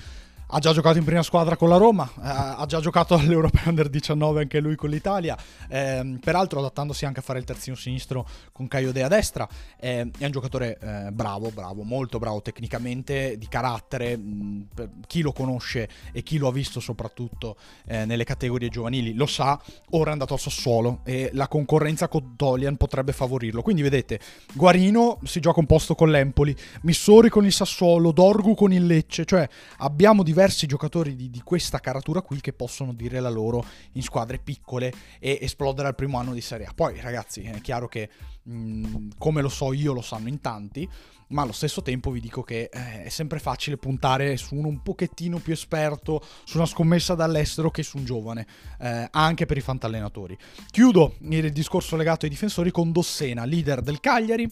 ha 0.55 0.59
già 0.59 0.73
giocato 0.73 0.99
in 0.99 1.05
prima 1.05 1.23
squadra 1.23 1.57
con 1.57 1.71
la 1.71 1.79
Roma, 1.79 2.07
eh, 2.15 2.21
ha 2.23 2.65
già 2.67 2.79
giocato 2.81 3.15
all'Europeo 3.15 3.63
Under 3.71 3.89
19 3.89 4.43
anche 4.43 4.61
lui 4.61 4.77
con 4.77 4.91
l'Italia, 4.91 5.37
eh, 5.69 6.19
peraltro 6.23 6.59
adattandosi 6.59 7.07
anche 7.07 7.21
a 7.21 7.23
fare 7.23 7.39
il 7.39 7.47
terzino 7.47 7.75
sinistro 7.75 8.29
con 8.53 8.69
Caio 8.69 8.93
De 8.93 9.03
a 9.03 9.09
destra, 9.09 9.49
eh, 9.81 10.11
è 10.19 10.25
un 10.25 10.31
giocatore 10.31 10.79
eh, 10.79 11.11
bravo, 11.11 11.51
bravo, 11.51 11.85
molto 11.85 12.19
bravo 12.19 12.43
tecnicamente, 12.43 13.39
di 13.39 13.49
carattere, 13.49 14.15
mh, 14.15 14.67
chi 15.07 15.23
lo 15.23 15.33
conosce 15.33 15.89
e 16.13 16.23
chi 16.23 16.37
lo 16.37 16.49
ha 16.49 16.53
visto 16.53 16.81
soprattutto 16.81 17.57
eh, 17.87 18.05
nelle 18.05 18.25
categorie 18.25 18.69
giovanili 18.69 19.15
lo 19.15 19.27
sa, 19.27 19.59
ora 19.93 20.11
è 20.11 20.13
andato 20.13 20.35
al 20.35 20.41
Sassuolo 20.41 21.01
e 21.05 21.31
la 21.33 21.49
concorrenza 21.49 22.09
con 22.09 22.35
Dolian 22.37 22.77
potrebbe 22.77 23.13
favorirlo, 23.13 23.63
quindi 23.63 23.81
vedete, 23.81 24.21
Guarino 24.53 25.19
si 25.25 25.41
gioca 25.41 25.61
un 25.61 25.67
posto 25.67 25.95
con 25.95 26.11
l'Empoli, 26.11 26.55
Missori 26.83 27.31
con 27.31 27.47
il 27.47 27.53
Sassuolo, 27.53 28.13
Dorgu 28.13 28.55
con 28.55 28.71
il 28.71 28.85
Lecce, 28.85 29.25
cioè 29.25 29.49
abbiamo 29.79 30.23
diversi 30.23 30.41
diversi 30.43 30.67
giocatori 30.67 31.15
di, 31.15 31.31
di, 31.31 31.41
questa 31.45 31.79
caratura 31.79 32.21
qui 32.21 32.41
che 32.41 32.53
possono 32.53 32.93
dire 32.93 33.21
la 33.21 33.29
loro 33.29 33.65
in 33.93 34.03
squadre 34.03 34.39
piccole 34.39 34.93
e 35.21 35.39
esplodere 35.41 35.87
al 35.87 35.95
primo 35.95 36.19
anno 36.19 36.33
di 36.33 36.41
Serie 36.41 36.67
A. 36.67 36.73
Poi 36.75 37.01
ragazzi 37.01 37.43
è 37.43 37.61
chiaro 37.61 37.87
che 37.87 38.09
mh, 38.43 38.55
mm, 38.55 39.09
come 39.19 39.41
lo 39.41 39.49
so 39.49 39.73
io 39.73 39.93
lo 39.93 40.03
sanno 40.03 40.27
in 40.27 40.41
tanti, 40.41 40.89
ma 41.29 41.43
allo 41.43 41.53
stesso 41.53 41.81
tempo 41.81 42.11
vi 42.11 42.19
dico 42.19 42.43
che 42.43 42.69
eh, 42.73 43.05
è 43.05 43.09
sempre 43.09 43.39
facile 43.39 43.77
puntare 43.77 44.37
su 44.37 44.57
uno 44.57 44.67
un 44.67 44.83
pochettino 44.83 45.39
più 45.39 45.53
esperto, 45.53 46.21
su 46.43 46.57
una 46.57 46.67
scommessa 46.67 47.15
dall'estero 47.15 47.71
che 47.71 47.85
su 47.85 47.99
un 47.99 48.05
giovane, 48.05 48.45
eh, 48.81 49.07
anche 49.13 49.47
per 49.47 49.57
i 49.57 49.61
fantallenatori. 49.61 50.37
Chiudo 50.73 51.15
il 51.21 51.53
discorso 51.53 51.95
legato 51.95 52.25
ai 52.25 52.31
difensori 52.33 52.73
con 52.73 52.91
Dossena, 52.91 53.45
leader 53.45 53.81
del 53.81 54.01
Cagliari 54.01 54.51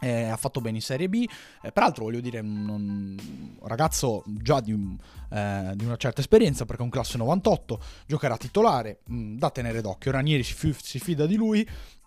eh, 0.00 0.24
ha 0.24 0.36
fatto 0.36 0.60
bene 0.60 0.76
in 0.76 0.82
Serie 0.82 1.08
B, 1.08 1.26
eh, 1.62 1.72
peraltro 1.72 2.04
voglio 2.04 2.20
dire 2.20 2.40
un, 2.40 2.68
un 2.68 3.16
ragazzo 3.62 4.24
già 4.26 4.60
di, 4.60 4.72
un, 4.72 4.96
eh, 5.30 5.72
di, 5.74 5.84
una 5.84 5.96
certa 5.96 6.20
esperienza 6.20 6.64
perché 6.64 6.82
è 6.82 6.84
un 6.84 6.90
classe 6.90 7.16
98, 7.18 7.80
giocherà 8.06 8.36
titolare, 8.36 9.00
mh, 9.06 9.14
mm, 9.14 9.36
da 9.38 9.50
tenere 9.50 9.80
d'occhio, 9.80 10.10
Ranieri 10.10 10.42
si, 10.42 10.54
fi- 10.54 10.76
si 10.78 10.98
fida 10.98 11.26
di 11.26 11.36
lui, 11.36 11.66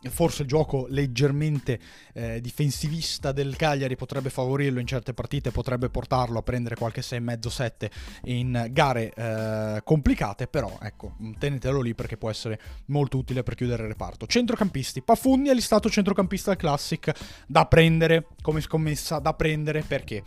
forse 0.10 0.44
il 0.44 0.48
gioco 0.48 0.86
leggermente 0.90 1.80
eh, 2.14 2.42
difensivista 2.42 3.32
del 3.32 3.56
Cagliari 3.56 3.96
potrebbe 3.96 4.30
favorirlo 4.30 4.80
in 4.80 4.88
certe 4.88 5.14
partite, 5.14 5.52
potrebbe 5.52 5.90
portarlo 5.90 6.40
a 6.40 6.42
prendere 6.42 6.76
qualche 6.76 7.02
6,5-7 7.02 7.90
in 8.26 8.68
gare 8.72 9.14
eh, 9.14 9.82
complicate, 9.84 10.48
però 10.48 10.78
ecco, 10.82 11.16
tenetelo 11.38 11.82
lì 11.82 11.94
perché 11.94 12.18
può 12.18 12.30
essere 12.30 12.60
molto 12.88 13.18
utile 13.18 13.44
per 13.44 13.56
chiudere 13.56 13.84
il 13.84 13.90
reparto. 13.90 14.26
Centrocampisti, 14.26 15.02
Pafundi 15.02 15.50
è 15.50 15.54
listato 15.54 15.90
centrocampista 15.90 16.56
Classic 16.56 17.12
da 17.48 17.66
prendere 17.66 18.28
come 18.42 18.62
scommessa, 18.62 19.20
da 19.20 19.34
prendere 19.34 19.82
perché? 19.82 20.24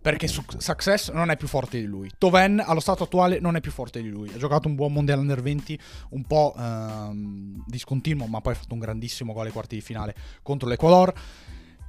Perché 0.00 0.26
Success 0.28 1.10
non 1.12 1.30
è 1.30 1.36
più 1.36 1.48
forte 1.48 1.78
di 1.78 1.86
lui, 1.86 2.10
Toven 2.38 2.62
allo 2.64 2.80
stato 2.80 3.04
attuale 3.04 3.40
non 3.40 3.56
è 3.56 3.60
più 3.60 3.72
forte 3.72 4.00
di 4.00 4.08
lui, 4.08 4.30
ha 4.32 4.38
giocato 4.38 4.68
un 4.68 4.74
buon 4.76 4.92
Mondiale 4.92 5.20
Under 5.20 5.42
20, 5.42 5.78
un 6.10 6.24
po' 6.24 6.54
ehm, 6.56 7.64
discontinuo, 7.66 8.26
ma 8.26 8.40
poi 8.40 8.52
ha 8.52 8.56
fatto 8.56 8.74
un 8.74 8.80
grandissimo 8.80 8.96
grandissimo 9.08 9.32
gol 9.32 9.46
ai 9.46 9.52
quarti 9.52 9.74
di 9.74 9.80
finale 9.80 10.14
contro 10.42 10.68
l'Ecuador. 10.68 11.12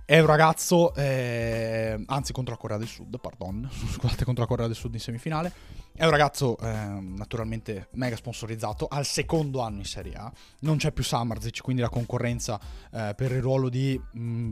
È 0.05 0.19
un 0.19 0.25
ragazzo, 0.25 0.95
eh, 0.95 2.03
anzi 2.07 2.33
contro 2.33 2.55
la 2.55 2.59
Corea 2.59 2.77
del 2.77 2.87
Sud, 2.87 3.19
pardon, 3.19 3.69
scusate, 3.69 4.25
contro 4.25 4.43
la 4.43 4.49
Corea 4.49 4.65
del 4.65 4.75
Sud 4.75 4.93
in 4.95 4.99
semifinale. 4.99 5.53
È 5.93 6.03
un 6.03 6.09
ragazzo 6.09 6.57
eh, 6.57 6.65
naturalmente 6.65 7.89
mega 7.91 8.15
sponsorizzato, 8.15 8.87
al 8.89 9.05
secondo 9.05 9.59
anno 9.59 9.79
in 9.79 9.85
Serie 9.85 10.13
A. 10.13 10.31
Non 10.61 10.77
c'è 10.77 10.91
più 10.91 11.03
Samarzic, 11.03 11.61
quindi 11.61 11.83
la 11.83 11.89
concorrenza 11.89 12.59
eh, 12.91 13.13
per 13.15 13.31
il 13.33 13.41
ruolo 13.41 13.69
di 13.69 14.01
mh, 14.13 14.19
mm, 14.19 14.51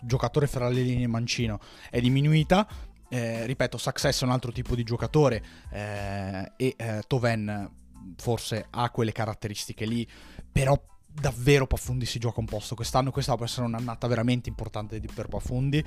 giocatore 0.00 0.46
fra 0.46 0.68
le 0.68 0.80
linee 0.80 1.06
mancino 1.06 1.60
è 1.90 2.00
diminuita. 2.00 2.66
Eh, 3.08 3.46
ripeto, 3.46 3.78
Success 3.78 4.22
è 4.22 4.24
un 4.24 4.32
altro 4.32 4.52
tipo 4.52 4.74
di 4.74 4.82
giocatore 4.82 5.42
eh, 5.70 6.52
e 6.56 6.74
eh, 6.76 7.02
Toven 7.06 7.70
forse 8.16 8.66
ha 8.70 8.90
quelle 8.90 9.12
caratteristiche 9.12 9.84
lì, 9.84 10.06
però 10.50 10.80
davvero 11.20 11.66
Pafundi 11.66 12.04
si 12.04 12.18
gioca 12.18 12.40
un 12.40 12.46
posto 12.46 12.74
quest'anno. 12.74 13.10
Questa 13.10 13.34
può 13.36 13.44
essere 13.44 13.66
un'annata 13.66 14.06
veramente 14.06 14.48
importante 14.48 15.00
per 15.14 15.28
Pafundi. 15.28 15.84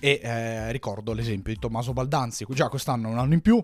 E 0.00 0.20
eh, 0.22 0.70
ricordo 0.70 1.14
l'esempio 1.14 1.52
di 1.52 1.58
Tommaso 1.58 1.94
Baldanzi, 1.94 2.44
già 2.50 2.68
quest'anno 2.68 3.08
un 3.08 3.18
anno 3.18 3.32
in 3.32 3.40
più, 3.40 3.62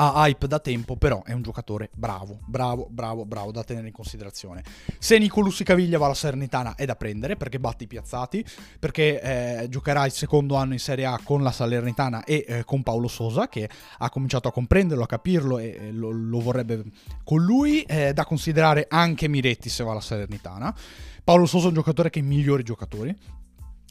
ha 0.00 0.26
hype 0.26 0.46
da 0.46 0.58
tempo, 0.58 0.96
però 0.96 1.22
è 1.24 1.32
un 1.32 1.42
giocatore 1.42 1.90
bravo, 1.92 2.38
bravo, 2.46 2.86
bravo, 2.90 3.26
bravo 3.26 3.50
da 3.50 3.62
tenere 3.62 3.88
in 3.88 3.92
considerazione. 3.92 4.64
Se 4.98 5.18
Nicolussi 5.18 5.62
Caviglia 5.62 5.98
va 5.98 6.06
alla 6.06 6.14
Salernitana 6.14 6.74
è 6.74 6.86
da 6.86 6.96
prendere 6.96 7.36
perché 7.36 7.60
batte 7.60 7.84
i 7.84 7.86
piazzati, 7.86 8.42
perché 8.78 9.20
eh, 9.20 9.68
giocherà 9.68 10.06
il 10.06 10.12
secondo 10.12 10.54
anno 10.54 10.72
in 10.72 10.78
Serie 10.78 11.04
A 11.04 11.20
con 11.22 11.42
la 11.42 11.52
Salernitana 11.52 12.24
e 12.24 12.44
eh, 12.48 12.64
con 12.64 12.82
Paolo 12.82 13.08
Sosa 13.08 13.48
che 13.48 13.68
ha 13.98 14.08
cominciato 14.08 14.48
a 14.48 14.52
comprenderlo, 14.52 15.04
a 15.04 15.06
capirlo 15.06 15.58
e 15.58 15.76
eh, 15.78 15.92
lo, 15.92 16.10
lo, 16.10 16.40
vorrebbe 16.40 16.82
con 17.22 17.42
lui. 17.42 17.82
Eh, 17.82 18.14
da 18.14 18.24
considerare 18.24 18.86
anche 18.88 19.28
Miretti 19.28 19.68
se 19.68 19.84
va 19.84 19.90
alla 19.90 20.00
Salernitana. 20.00 20.74
Paolo 21.22 21.44
Sosa 21.44 21.66
è 21.66 21.68
un 21.68 21.74
giocatore 21.74 22.08
che 22.08 22.20
è 22.20 22.22
i 22.22 22.26
migliori 22.26 22.62
giocatori, 22.62 23.14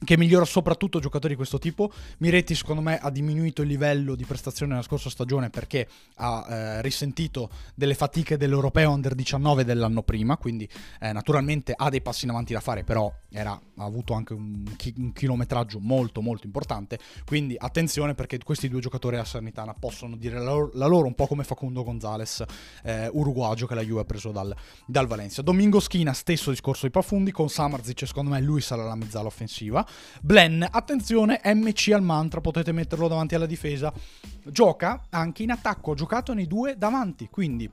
che 0.03 0.17
migliora 0.17 0.45
soprattutto 0.45 0.99
giocatori 0.99 1.33
di 1.33 1.37
questo 1.37 1.57
tipo. 1.57 1.91
Miretti, 2.19 2.55
secondo 2.55 2.81
me, 2.81 2.97
ha 2.99 3.09
diminuito 3.09 3.61
il 3.61 3.67
livello 3.67 4.15
di 4.15 4.25
prestazione 4.25 4.71
nella 4.71 4.83
scorsa 4.83 5.09
stagione 5.09 5.49
perché 5.49 5.87
ha 6.15 6.45
eh, 6.47 6.81
risentito 6.81 7.49
delle 7.75 7.93
fatiche 7.93 8.37
dell'Europeo 8.37 8.91
Under 8.91 9.13
19 9.13 9.63
dell'anno 9.65 10.03
prima. 10.03 10.37
Quindi, 10.37 10.67
eh, 10.99 11.11
naturalmente, 11.11 11.73
ha 11.75 11.89
dei 11.89 12.01
passi 12.01 12.25
in 12.25 12.31
avanti 12.31 12.53
da 12.53 12.61
fare, 12.61 12.83
però 12.83 13.13
era, 13.29 13.51
ha 13.51 13.83
avuto 13.83 14.13
anche 14.13 14.33
un, 14.33 14.63
chi- 14.77 14.93
un, 14.97 15.11
chilometraggio 15.11 15.79
molto, 15.79 16.21
molto 16.21 16.45
importante. 16.45 16.97
Quindi, 17.25 17.55
attenzione 17.57 18.15
perché 18.15 18.37
questi 18.43 18.69
due 18.69 18.79
giocatori 18.79 19.17
a 19.17 19.25
Sernitana 19.25 19.73
possono 19.73 20.15
dire 20.15 20.37
la 20.39 20.45
loro, 20.45 20.71
la 20.73 20.87
loro 20.87 21.07
un 21.07 21.15
po' 21.15 21.27
come 21.27 21.43
Facundo 21.43 21.83
Gonzalez, 21.83 22.43
eh, 22.83 23.09
uruguagio 23.11 23.67
che 23.67 23.75
la 23.75 23.81
Juve 23.81 24.01
ha 24.01 24.05
preso 24.05 24.31
dal, 24.31 24.55
dal 24.85 25.07
Valencia. 25.07 25.41
Domingo 25.41 25.79
Schina, 25.79 26.13
stesso 26.13 26.51
discorso 26.51 26.85
di 26.85 26.91
Profondi. 26.91 27.31
Con 27.31 27.49
Samarzic, 27.49 28.07
secondo 28.07 28.31
me, 28.31 28.39
lui 28.41 28.61
sarà 28.61 28.83
la 28.83 28.95
mezzala 28.95 29.27
offensiva. 29.27 29.85
Blen, 30.21 30.65
attenzione, 30.69 31.41
MC 31.43 31.91
al 31.93 32.01
mantra, 32.01 32.41
potete 32.41 32.71
metterlo 32.71 33.07
davanti 33.07 33.35
alla 33.35 33.45
difesa. 33.45 33.93
Gioca 34.45 35.05
anche 35.09 35.43
in 35.43 35.51
attacco, 35.51 35.91
ha 35.91 35.95
giocato 35.95 36.33
nei 36.33 36.47
due 36.47 36.77
davanti, 36.77 37.27
quindi 37.29 37.69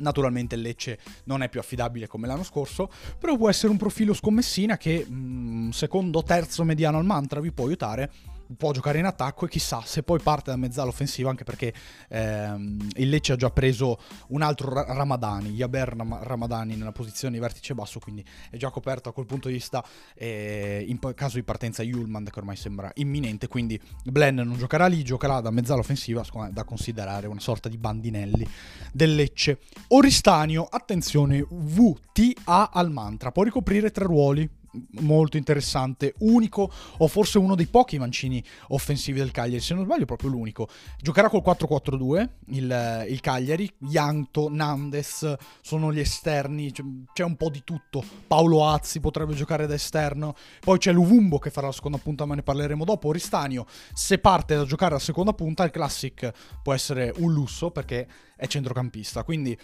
Naturalmente 0.00 0.54
il 0.54 0.60
Lecce 0.60 0.98
non 1.24 1.42
è 1.42 1.48
più 1.48 1.60
affidabile 1.60 2.06
come 2.06 2.26
l'anno 2.26 2.42
scorso, 2.42 2.90
però 3.18 3.36
può 3.36 3.48
essere 3.48 3.72
un 3.72 3.78
profilo 3.78 4.14
scommessina 4.14 4.76
che, 4.76 5.04
mh, 5.06 5.14
mm, 5.14 5.68
secondo 5.70 6.22
terzo 6.22 6.64
mediano 6.64 6.98
al 6.98 7.04
mantra, 7.04 7.40
vi 7.40 7.52
può 7.52 7.66
aiutare 7.66 8.10
può 8.56 8.72
giocare 8.72 8.98
in 8.98 9.04
attacco 9.04 9.46
e 9.46 9.48
chissà 9.48 9.82
se 9.84 10.02
poi 10.02 10.20
parte 10.20 10.50
da 10.50 10.56
mezzala 10.56 10.88
offensiva 10.88 11.30
anche 11.30 11.44
perché 11.44 11.72
ehm, 12.08 12.88
il 12.96 13.08
Lecce 13.08 13.32
ha 13.32 13.36
già 13.36 13.50
preso 13.50 13.98
un 14.28 14.42
altro 14.42 14.72
Ramadani, 14.72 15.50
Yaber 15.50 15.94
Ramadani 16.22 16.76
nella 16.76 16.92
posizione 16.92 17.34
di 17.34 17.40
vertice 17.40 17.74
basso 17.74 17.98
quindi 17.98 18.24
è 18.50 18.56
già 18.56 18.70
coperto 18.70 19.08
a 19.08 19.12
quel 19.12 19.26
punto 19.26 19.48
di 19.48 19.54
vista 19.54 19.84
eh, 20.14 20.84
in 20.86 20.98
caso 21.14 21.36
di 21.36 21.42
partenza 21.42 21.82
Yulman 21.82 22.24
che 22.24 22.38
ormai 22.38 22.56
sembra 22.56 22.90
imminente 22.94 23.48
quindi 23.48 23.80
Blen 24.04 24.36
non 24.36 24.56
giocherà 24.56 24.86
lì, 24.86 25.02
giocherà 25.02 25.40
da 25.40 25.50
mezzala 25.50 25.80
offensiva 25.80 26.24
da 26.50 26.64
considerare 26.64 27.26
una 27.26 27.40
sorta 27.40 27.68
di 27.68 27.76
bandinelli 27.76 28.46
del 28.92 29.14
Lecce. 29.14 29.60
Oristanio, 29.88 30.64
attenzione 30.64 31.44
VTA 31.48 32.70
al 32.70 32.90
mantra 32.90 33.32
può 33.32 33.42
ricoprire 33.42 33.90
tre 33.90 34.04
ruoli 34.04 34.48
molto 35.00 35.36
interessante, 35.36 36.14
unico 36.18 36.70
o 36.98 37.08
forse 37.08 37.38
uno 37.38 37.54
dei 37.54 37.66
pochi 37.66 37.98
mancini 37.98 38.42
offensivi 38.68 39.18
del 39.18 39.30
Cagliari, 39.30 39.62
se 39.62 39.74
non 39.74 39.84
sbaglio 39.84 40.04
proprio 40.04 40.30
l'unico. 40.30 40.68
Giocherà 41.00 41.28
col 41.28 41.42
4-4-2 41.44 42.28
il, 42.48 43.06
il 43.08 43.20
Cagliari, 43.20 43.70
Ianto, 43.90 44.48
Nandes 44.50 45.34
sono 45.60 45.92
gli 45.92 46.00
esterni, 46.00 46.72
c'è 47.12 47.24
un 47.24 47.36
po' 47.36 47.50
di 47.50 47.62
tutto. 47.64 48.04
Paolo 48.26 48.66
Azzi 48.66 49.00
potrebbe 49.00 49.34
giocare 49.34 49.66
da 49.66 49.74
esterno, 49.74 50.34
poi 50.60 50.78
c'è 50.78 50.92
Luvumbo 50.92 51.38
che 51.38 51.50
farà 51.50 51.68
la 51.68 51.72
seconda 51.72 51.98
punta, 51.98 52.24
ma 52.24 52.34
ne 52.34 52.42
parleremo 52.42 52.84
dopo. 52.84 53.12
Ristanio, 53.12 53.66
se 53.92 54.18
parte 54.18 54.54
da 54.54 54.64
giocare 54.64 54.92
la 54.92 54.98
seconda 54.98 55.32
punta, 55.32 55.64
il 55.64 55.70
Classic 55.70 56.30
può 56.62 56.72
essere 56.72 57.12
un 57.16 57.32
lusso 57.32 57.70
perché 57.70 58.06
è 58.36 58.46
centrocampista, 58.46 59.22
quindi 59.22 59.56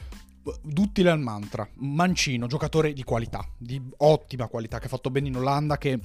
duttile 0.62 1.10
al 1.10 1.20
mantra, 1.20 1.68
mancino, 1.74 2.46
giocatore 2.46 2.92
di 2.92 3.02
qualità, 3.02 3.46
di 3.56 3.80
ottima 3.98 4.46
qualità, 4.46 4.78
che 4.78 4.86
ha 4.86 4.90
fatto 4.90 5.10
bene 5.10 5.28
in 5.28 5.36
Olanda, 5.36 5.78
che 5.78 6.00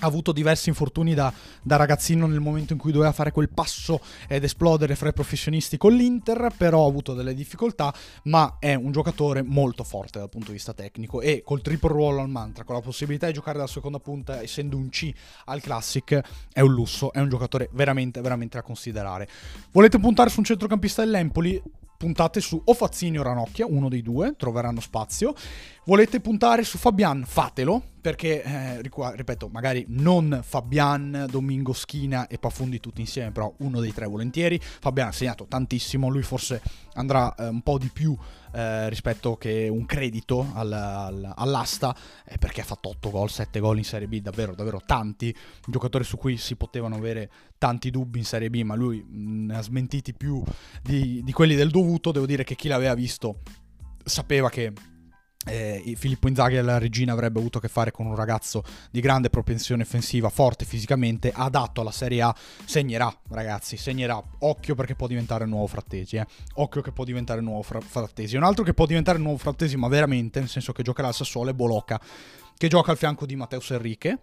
ha 0.00 0.06
avuto 0.06 0.32
diversi 0.32 0.68
infortuni 0.68 1.14
da, 1.14 1.32
da, 1.62 1.76
ragazzino 1.76 2.26
nel 2.26 2.40
momento 2.40 2.72
in 2.72 2.78
cui 2.78 2.92
doveva 2.92 3.12
fare 3.12 3.32
quel 3.32 3.50
passo 3.50 4.00
ed 4.28 4.44
esplodere 4.44 4.96
fra 4.96 5.10
i 5.10 5.12
professionisti 5.12 5.76
con 5.76 5.92
l'Inter, 5.92 6.52
però 6.56 6.84
ha 6.84 6.88
avuto 6.88 7.14
delle 7.14 7.34
difficoltà, 7.34 7.92
ma 8.24 8.56
è 8.58 8.74
un 8.74 8.92
giocatore 8.92 9.42
molto 9.42 9.84
forte 9.84 10.18
dal 10.18 10.28
punto 10.28 10.48
di 10.48 10.54
vista 10.54 10.72
tecnico 10.72 11.20
e 11.20 11.42
col 11.44 11.60
triple 11.60 11.90
ruolo 11.90 12.20
al 12.20 12.28
mantra, 12.28 12.64
con 12.64 12.74
la 12.74 12.80
possibilità 12.80 13.26
di 13.26 13.34
giocare 13.34 13.58
dalla 13.58 13.68
seconda 13.68 13.98
punta 13.98 14.40
essendo 14.40 14.76
un 14.76 14.88
C 14.88 15.12
al 15.46 15.60
Classic, 15.60 16.20
è 16.52 16.60
un 16.60 16.72
lusso, 16.72 17.12
è 17.12 17.20
un 17.20 17.28
giocatore 17.28 17.68
veramente, 17.72 18.20
veramente 18.20 18.56
da 18.56 18.62
considerare. 18.62 19.28
Volete 19.72 19.98
puntare 19.98 20.30
su 20.30 20.38
un 20.38 20.44
centrocampista 20.44 21.04
dell'Empoli? 21.04 21.62
Puntate 22.00 22.40
su 22.40 22.58
o 22.64 22.72
Fazzini 22.72 23.18
o 23.18 23.22
Ranocchia, 23.22 23.66
uno 23.66 23.90
dei 23.90 24.00
due, 24.00 24.34
troveranno 24.34 24.80
spazio. 24.80 25.34
Volete 25.84 26.20
puntare 26.20 26.64
su 26.64 26.78
Fabian? 26.78 27.24
Fatelo, 27.26 27.82
perché, 28.00 28.42
eh, 28.42 28.80
ripeto, 28.80 29.50
magari 29.52 29.84
non 29.88 30.40
Fabian, 30.42 31.26
Domingo 31.28 31.74
Schina 31.74 32.26
e 32.26 32.38
Pafundi 32.38 32.80
tutti 32.80 33.02
insieme, 33.02 33.32
però 33.32 33.52
uno 33.58 33.80
dei 33.80 33.92
tre 33.92 34.06
volentieri. 34.06 34.58
Fabian 34.58 35.08
ha 35.08 35.12
segnato 35.12 35.44
tantissimo, 35.44 36.08
lui 36.08 36.22
forse 36.22 36.62
andrà 36.94 37.34
eh, 37.34 37.48
un 37.48 37.60
po' 37.60 37.76
di 37.76 37.90
più 37.92 38.16
eh, 38.52 38.88
rispetto 38.88 39.36
che 39.36 39.68
un 39.70 39.86
credito 39.86 40.50
al, 40.54 40.72
al, 40.72 41.32
all'asta, 41.36 41.94
eh, 42.24 42.38
perché 42.38 42.60
ha 42.60 42.64
fatto 42.64 42.88
8 42.90 43.10
gol, 43.10 43.30
7 43.30 43.60
gol 43.60 43.78
in 43.78 43.84
Serie 43.84 44.08
B, 44.08 44.20
davvero, 44.20 44.54
davvero 44.54 44.80
tanti. 44.84 45.34
Un 45.66 45.72
giocatore 45.72 46.04
su 46.04 46.16
cui 46.16 46.36
si 46.36 46.56
potevano 46.56 46.96
avere 46.96 47.30
tanti 47.58 47.90
dubbi 47.90 48.18
in 48.18 48.24
Serie 48.24 48.50
B, 48.50 48.62
ma 48.62 48.74
lui 48.74 49.04
ne 49.08 49.56
ha 49.56 49.62
smentiti 49.62 50.12
più 50.12 50.42
di, 50.82 51.22
di 51.22 51.32
quelli 51.32 51.54
del 51.54 51.70
dovuto. 51.70 52.12
Devo 52.12 52.26
dire 52.26 52.44
che 52.44 52.54
chi 52.54 52.68
l'aveva 52.68 52.94
visto 52.94 53.40
sapeva 54.04 54.48
che 54.48 54.72
eh, 55.46 55.94
Filippo 55.96 56.28
Inzaghi 56.28 56.58
alla 56.58 56.76
regina 56.76 57.12
avrebbe 57.12 57.38
avuto 57.38 57.58
a 57.58 57.60
che 57.62 57.68
fare 57.68 57.90
con 57.90 58.06
un 58.06 58.14
ragazzo 58.14 58.62
di 58.90 59.00
grande 59.00 59.30
propensione 59.30 59.82
offensiva, 59.82 60.28
forte 60.28 60.66
fisicamente, 60.66 61.32
adatto 61.34 61.80
alla 61.80 61.90
Serie 61.90 62.20
A, 62.20 62.34
segnerà 62.64 63.12
ragazzi, 63.30 63.76
segnerà, 63.76 64.22
occhio 64.40 64.74
perché 64.74 64.94
può 64.94 65.06
diventare 65.06 65.44
il 65.44 65.50
nuovo 65.50 65.66
Frattesi, 65.66 66.16
eh. 66.16 66.26
occhio 66.54 66.82
che 66.82 66.92
può 66.92 67.04
diventare 67.04 67.38
il 67.38 67.46
nuovo 67.46 67.62
fra- 67.62 67.80
Frattesi, 67.80 68.36
un 68.36 68.42
altro 68.42 68.64
che 68.64 68.74
può 68.74 68.84
diventare 68.84 69.16
il 69.16 69.24
nuovo 69.24 69.38
Frattesi 69.38 69.76
ma 69.76 69.88
veramente, 69.88 70.40
nel 70.40 70.48
senso 70.48 70.72
che 70.72 70.82
giocherà 70.82 71.08
al 71.08 71.14
Sassuolo 71.14 71.50
è 71.50 71.54
Bolocca, 71.54 71.98
che 72.56 72.68
gioca 72.68 72.90
al 72.90 72.98
fianco 72.98 73.24
di 73.24 73.34
Matteo 73.34 73.60
Serriche, 73.60 74.18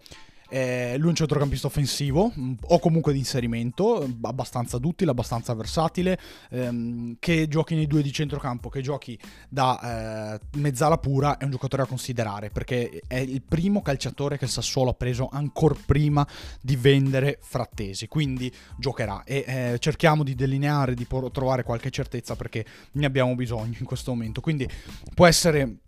eh, 0.49 0.95
lui 0.97 1.07
è 1.07 1.09
un 1.09 1.15
centrocampista 1.15 1.67
offensivo 1.67 2.31
mm, 2.37 2.53
o 2.67 2.79
comunque 2.79 3.13
di 3.13 3.19
inserimento, 3.19 4.07
abbastanza 4.21 4.77
duttile, 4.77 5.11
abbastanza 5.11 5.53
versatile, 5.53 6.17
ehm, 6.49 7.17
che 7.19 7.47
giochi 7.47 7.75
nei 7.75 7.87
due 7.87 8.01
di 8.01 8.11
centrocampo, 8.11 8.69
che 8.69 8.81
giochi 8.81 9.17
da 9.49 10.35
eh, 10.35 10.39
mezzala 10.57 10.97
pura, 10.97 11.37
è 11.37 11.43
un 11.43 11.51
giocatore 11.51 11.83
da 11.83 11.87
considerare 11.87 12.49
perché 12.49 13.01
è 13.07 13.17
il 13.17 13.41
primo 13.41 13.81
calciatore 13.81 14.37
che 14.37 14.45
il 14.45 14.51
Sassuolo 14.51 14.91
ha 14.91 14.93
preso 14.93 15.29
ancora 15.31 15.75
prima 15.85 16.25
di 16.61 16.75
vendere 16.75 17.39
Frattesi, 17.41 18.07
quindi 18.07 18.51
giocherà. 18.77 19.23
E 19.23 19.43
eh, 19.47 19.79
cerchiamo 19.79 20.23
di 20.23 20.35
delineare, 20.35 20.93
di 20.93 21.05
trovare 21.31 21.63
qualche 21.63 21.89
certezza 21.89 22.35
perché 22.35 22.65
ne 22.93 23.05
abbiamo 23.05 23.35
bisogno 23.35 23.75
in 23.79 23.85
questo 23.85 24.11
momento, 24.11 24.41
quindi 24.41 24.67
può 25.13 25.25
essere 25.25 25.79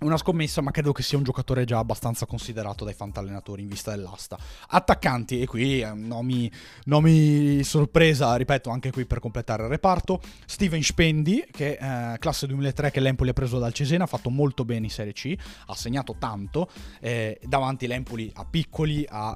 una 0.00 0.16
scommessa, 0.16 0.60
ma 0.60 0.70
credo 0.70 0.92
che 0.92 1.02
sia 1.02 1.18
un 1.18 1.24
giocatore 1.24 1.64
già 1.64 1.78
abbastanza 1.78 2.26
considerato 2.26 2.84
dai 2.84 2.94
fantallenatori 2.94 3.62
in 3.62 3.68
vista 3.68 3.90
dell'asta. 3.90 4.38
Attaccanti, 4.68 5.40
e 5.40 5.46
qui 5.46 5.80
eh, 5.80 5.92
nomi, 5.92 6.50
nomi, 6.84 7.62
sorpresa, 7.64 8.36
ripeto, 8.36 8.70
anche 8.70 8.90
qui 8.90 9.06
per 9.06 9.20
completare 9.20 9.64
il 9.64 9.68
reparto. 9.68 10.20
Steven 10.46 10.82
Spendi, 10.82 11.44
che 11.50 11.78
eh, 11.80 12.18
classe 12.18 12.46
2003 12.46 12.90
che 12.90 13.00
l'Empoli 13.00 13.30
ha 13.30 13.32
preso 13.34 13.58
dal 13.58 13.72
Cesena, 13.72 14.04
ha 14.04 14.06
fatto 14.06 14.30
molto 14.30 14.64
bene 14.64 14.86
in 14.86 14.90
Serie 14.90 15.12
C, 15.12 15.34
ha 15.66 15.74
segnato 15.74 16.16
tanto. 16.18 16.70
Eh, 17.00 17.40
davanti 17.44 17.86
l'Empoli 17.86 18.30
ha 18.34 18.44
piccoli, 18.44 19.04
ha, 19.08 19.34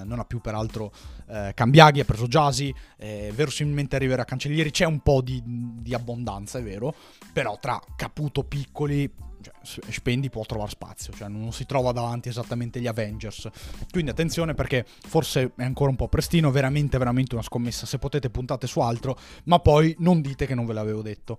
eh, 0.00 0.04
non 0.04 0.18
ha 0.18 0.24
più 0.24 0.40
peraltro 0.40 0.92
eh, 1.28 1.52
Cambiaghi, 1.54 2.00
ha 2.00 2.04
preso 2.04 2.26
Giasi, 2.26 2.74
eh, 2.96 3.32
verosimilmente 3.34 3.96
arriverà 3.96 4.24
Cancellieri, 4.24 4.70
c'è 4.70 4.84
un 4.84 5.00
po' 5.00 5.20
di, 5.20 5.42
di 5.44 5.94
abbondanza, 5.94 6.58
è 6.58 6.62
vero, 6.62 6.94
però 7.32 7.58
tra 7.60 7.80
Caputo, 7.96 8.44
piccoli 8.44 9.28
Spendi 9.62 10.30
può 10.30 10.44
trovare 10.44 10.70
spazio, 10.70 11.12
cioè 11.12 11.28
non 11.28 11.52
si 11.52 11.66
trova 11.66 11.92
davanti 11.92 12.28
esattamente 12.28 12.80
gli 12.80 12.86
Avengers. 12.86 13.48
Quindi 13.90 14.10
attenzione 14.10 14.54
perché 14.54 14.84
forse 14.86 15.52
è 15.56 15.64
ancora 15.64 15.90
un 15.90 15.96
po' 15.96 16.08
prestino, 16.08 16.50
veramente, 16.50 16.98
veramente 16.98 17.34
una 17.34 17.44
scommessa. 17.44 17.86
Se 17.86 17.98
potete 17.98 18.30
puntate 18.30 18.66
su 18.66 18.80
altro, 18.80 19.18
ma 19.44 19.58
poi 19.58 19.94
non 19.98 20.20
dite 20.20 20.46
che 20.46 20.54
non 20.54 20.66
ve 20.66 20.72
l'avevo 20.72 21.02
detto. 21.02 21.38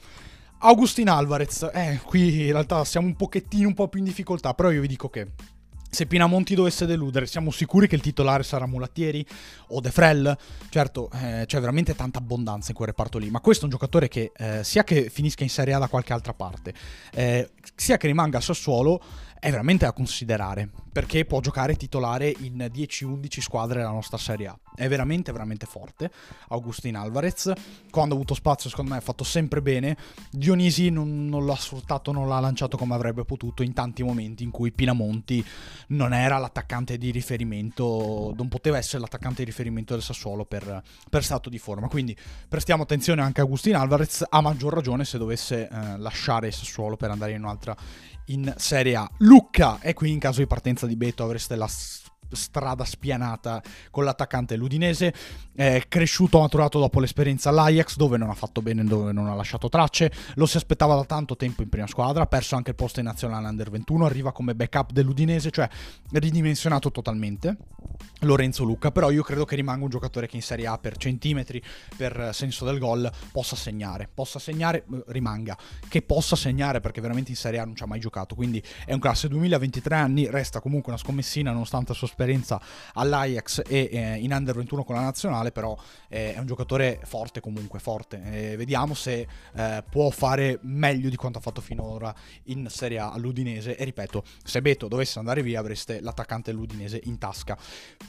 Augustin 0.59 1.09
Alvarez, 1.09 1.69
eh, 1.73 1.99
qui 2.03 2.45
in 2.45 2.51
realtà 2.51 2.85
siamo 2.85 3.07
un 3.07 3.15
pochettino 3.15 3.67
un 3.67 3.73
po' 3.73 3.87
più 3.87 3.99
in 3.99 4.05
difficoltà, 4.05 4.53
però 4.53 4.69
io 4.69 4.81
vi 4.81 4.87
dico 4.87 5.09
che 5.09 5.29
se 5.91 6.05
Pinamonti 6.05 6.55
dovesse 6.55 6.85
deludere, 6.85 7.25
siamo 7.25 7.51
sicuri 7.51 7.85
che 7.85 7.95
il 7.95 8.01
titolare 8.01 8.43
sarà 8.43 8.65
Mulattieri 8.65 9.25
o 9.67 9.81
De 9.81 9.91
Frel? 9.91 10.37
Certo, 10.69 11.09
eh, 11.11 11.43
c'è 11.45 11.59
veramente 11.59 11.95
tanta 11.95 12.19
abbondanza 12.19 12.69
in 12.69 12.75
quel 12.75 12.87
reparto 12.87 13.17
lì, 13.17 13.29
ma 13.29 13.41
questo 13.41 13.63
è 13.63 13.65
un 13.65 13.71
giocatore 13.71 14.07
che 14.07 14.31
eh, 14.33 14.63
sia 14.63 14.85
che 14.85 15.09
finisca 15.09 15.43
in 15.43 15.49
Serie 15.49 15.73
A 15.73 15.79
da 15.79 15.89
qualche 15.89 16.13
altra 16.13 16.33
parte, 16.33 16.73
eh, 17.11 17.49
sia 17.75 17.97
che 17.97 18.07
rimanga 18.07 18.37
a 18.37 18.41
Sassuolo, 18.41 19.01
è 19.37 19.49
veramente 19.49 19.83
da 19.83 19.91
considerare 19.91 20.69
perché 20.91 21.25
può 21.25 21.41
giocare 21.41 21.75
titolare 21.75 22.33
in 22.39 22.69
10-11 22.71 23.39
squadre 23.39 23.79
della 23.79 23.91
nostra 23.91 24.17
Serie 24.17 24.47
A. 24.47 24.59
È 24.75 24.87
veramente, 24.87 25.31
veramente 25.31 25.65
forte. 25.65 26.11
Augustin 26.49 26.95
Alvarez, 26.95 27.51
quando 27.89 28.13
ha 28.13 28.17
avuto 28.17 28.33
spazio, 28.33 28.69
secondo 28.69 28.91
me 28.91 28.97
ha 28.97 29.01
fatto 29.01 29.23
sempre 29.23 29.61
bene. 29.61 29.97
Dionisi 30.29 30.89
non, 30.89 31.27
non 31.27 31.45
l'ha 31.45 31.55
sfruttato, 31.55 32.11
non 32.11 32.27
l'ha 32.27 32.39
lanciato 32.39 32.77
come 32.77 32.93
avrebbe 32.93 33.25
potuto 33.25 33.63
in 33.63 33.73
tanti 33.73 34.03
momenti 34.03 34.43
in 34.43 34.51
cui 34.51 34.71
Pinamonti 34.71 35.43
non 35.87 36.13
era 36.13 36.37
l'attaccante 36.37 36.97
di 36.97 37.11
riferimento, 37.11 38.33
non 38.35 38.47
poteva 38.47 38.77
essere 38.77 39.01
l'attaccante 39.01 39.43
di 39.43 39.49
riferimento 39.49 39.93
del 39.93 40.03
Sassuolo 40.03 40.45
per, 40.45 40.81
per 41.09 41.23
stato 41.23 41.49
di 41.49 41.57
forma. 41.57 41.87
Quindi 41.87 42.15
prestiamo 42.47 42.83
attenzione 42.83 43.21
anche 43.21 43.41
a 43.41 43.43
Augustin 43.43 43.75
Alvarez, 43.75 44.25
a 44.27 44.41
maggior 44.41 44.73
ragione 44.73 45.05
se 45.05 45.17
dovesse 45.17 45.67
eh, 45.67 45.97
lasciare 45.97 46.47
il 46.47 46.53
Sassuolo 46.53 46.95
per 46.95 47.11
andare 47.11 47.33
in 47.33 47.43
un'altra 47.43 47.75
in 48.25 48.53
Serie 48.57 48.95
A. 48.95 49.09
Lucca, 49.17 49.79
e 49.81 49.93
qui 49.93 50.11
in 50.11 50.19
caso 50.19 50.39
di 50.39 50.47
partenza 50.47 50.85
di 50.85 50.95
Beto 50.95 51.23
avreste 51.23 51.55
la 51.55 51.67
strada 52.31 52.85
spianata 52.85 53.61
con 53.89 54.03
l'attaccante 54.03 54.55
ludinese, 54.55 55.13
è 55.53 55.83
cresciuto, 55.87 56.39
maturato 56.39 56.79
dopo 56.79 56.99
l'esperienza 56.99 57.49
all'Ajax 57.49 57.95
dove 57.95 58.17
non 58.17 58.29
ha 58.29 58.33
fatto 58.33 58.61
bene, 58.61 58.83
dove 58.83 59.11
non 59.11 59.27
ha 59.27 59.35
lasciato 59.35 59.69
tracce, 59.69 60.11
lo 60.35 60.45
si 60.45 60.57
aspettava 60.57 60.95
da 60.95 61.05
tanto 61.05 61.35
tempo 61.35 61.61
in 61.61 61.69
prima 61.69 61.87
squadra, 61.87 62.23
ha 62.23 62.27
perso 62.27 62.55
anche 62.55 62.71
il 62.71 62.75
posto 62.75 62.99
in 62.99 63.05
nazionale 63.05 63.47
under 63.47 63.69
21, 63.69 64.05
arriva 64.05 64.31
come 64.31 64.55
backup 64.55 64.91
dell'Udinese, 64.91 65.51
cioè 65.51 65.69
ridimensionato 66.11 66.91
totalmente. 66.91 67.57
Lorenzo 68.21 68.63
Lucca, 68.63 68.91
però 68.91 69.09
io 69.09 69.23
credo 69.23 69.45
che 69.45 69.55
rimanga 69.55 69.83
un 69.83 69.89
giocatore 69.89 70.27
che 70.27 70.35
in 70.35 70.43
Serie 70.43 70.67
A 70.67 70.77
per 70.77 70.95
centimetri, 70.97 71.61
per 71.97 72.29
senso 72.33 72.65
del 72.65 72.77
gol, 72.77 73.11
possa 73.31 73.55
segnare, 73.55 74.07
possa 74.13 74.37
segnare, 74.37 74.85
eh, 74.91 75.03
rimanga, 75.07 75.57
che 75.87 76.03
possa 76.03 76.35
segnare 76.35 76.79
perché 76.81 77.01
veramente 77.01 77.31
in 77.31 77.37
Serie 77.37 77.59
A 77.59 77.65
non 77.65 77.75
ci 77.75 77.81
ha 77.83 77.87
mai 77.87 77.99
giocato, 77.99 78.35
quindi 78.35 78.61
è 78.85 78.93
un 78.93 78.99
classe 78.99 79.27
2023 79.27 79.95
anni, 79.95 80.29
resta 80.29 80.59
comunque 80.59 80.91
una 80.91 81.01
scommessina 81.01 81.51
nonostante 81.51 81.91
la 81.91 81.97
sua 81.97 82.07
esperienza 82.21 82.61
all'Ajax 82.93 83.63
e 83.67 83.89
eh, 83.91 84.15
in 84.17 84.31
Under 84.31 84.55
21 84.55 84.83
con 84.83 84.95
la 84.95 85.01
nazionale, 85.01 85.51
però 85.51 85.75
eh, 86.07 86.35
è 86.35 86.39
un 86.39 86.45
giocatore 86.45 86.99
forte 87.03 87.39
comunque, 87.39 87.79
forte. 87.79 88.21
Eh, 88.23 88.55
vediamo 88.57 88.93
se 88.93 89.27
eh, 89.53 89.83
può 89.89 90.09
fare 90.11 90.59
meglio 90.61 91.09
di 91.09 91.15
quanto 91.15 91.39
ha 91.39 91.41
fatto 91.41 91.61
finora 91.61 92.13
in 92.45 92.67
Serie 92.69 92.99
A 92.99 93.11
all'Udinese 93.11 93.75
e 93.75 93.83
ripeto, 93.83 94.23
se 94.43 94.61
Beto 94.61 94.87
dovesse 94.87 95.19
andare 95.19 95.41
via 95.41 95.59
avreste 95.59 95.99
l'attaccante 95.99 96.51
dell'Udinese 96.51 97.01
in 97.05 97.17
tasca. 97.17 97.57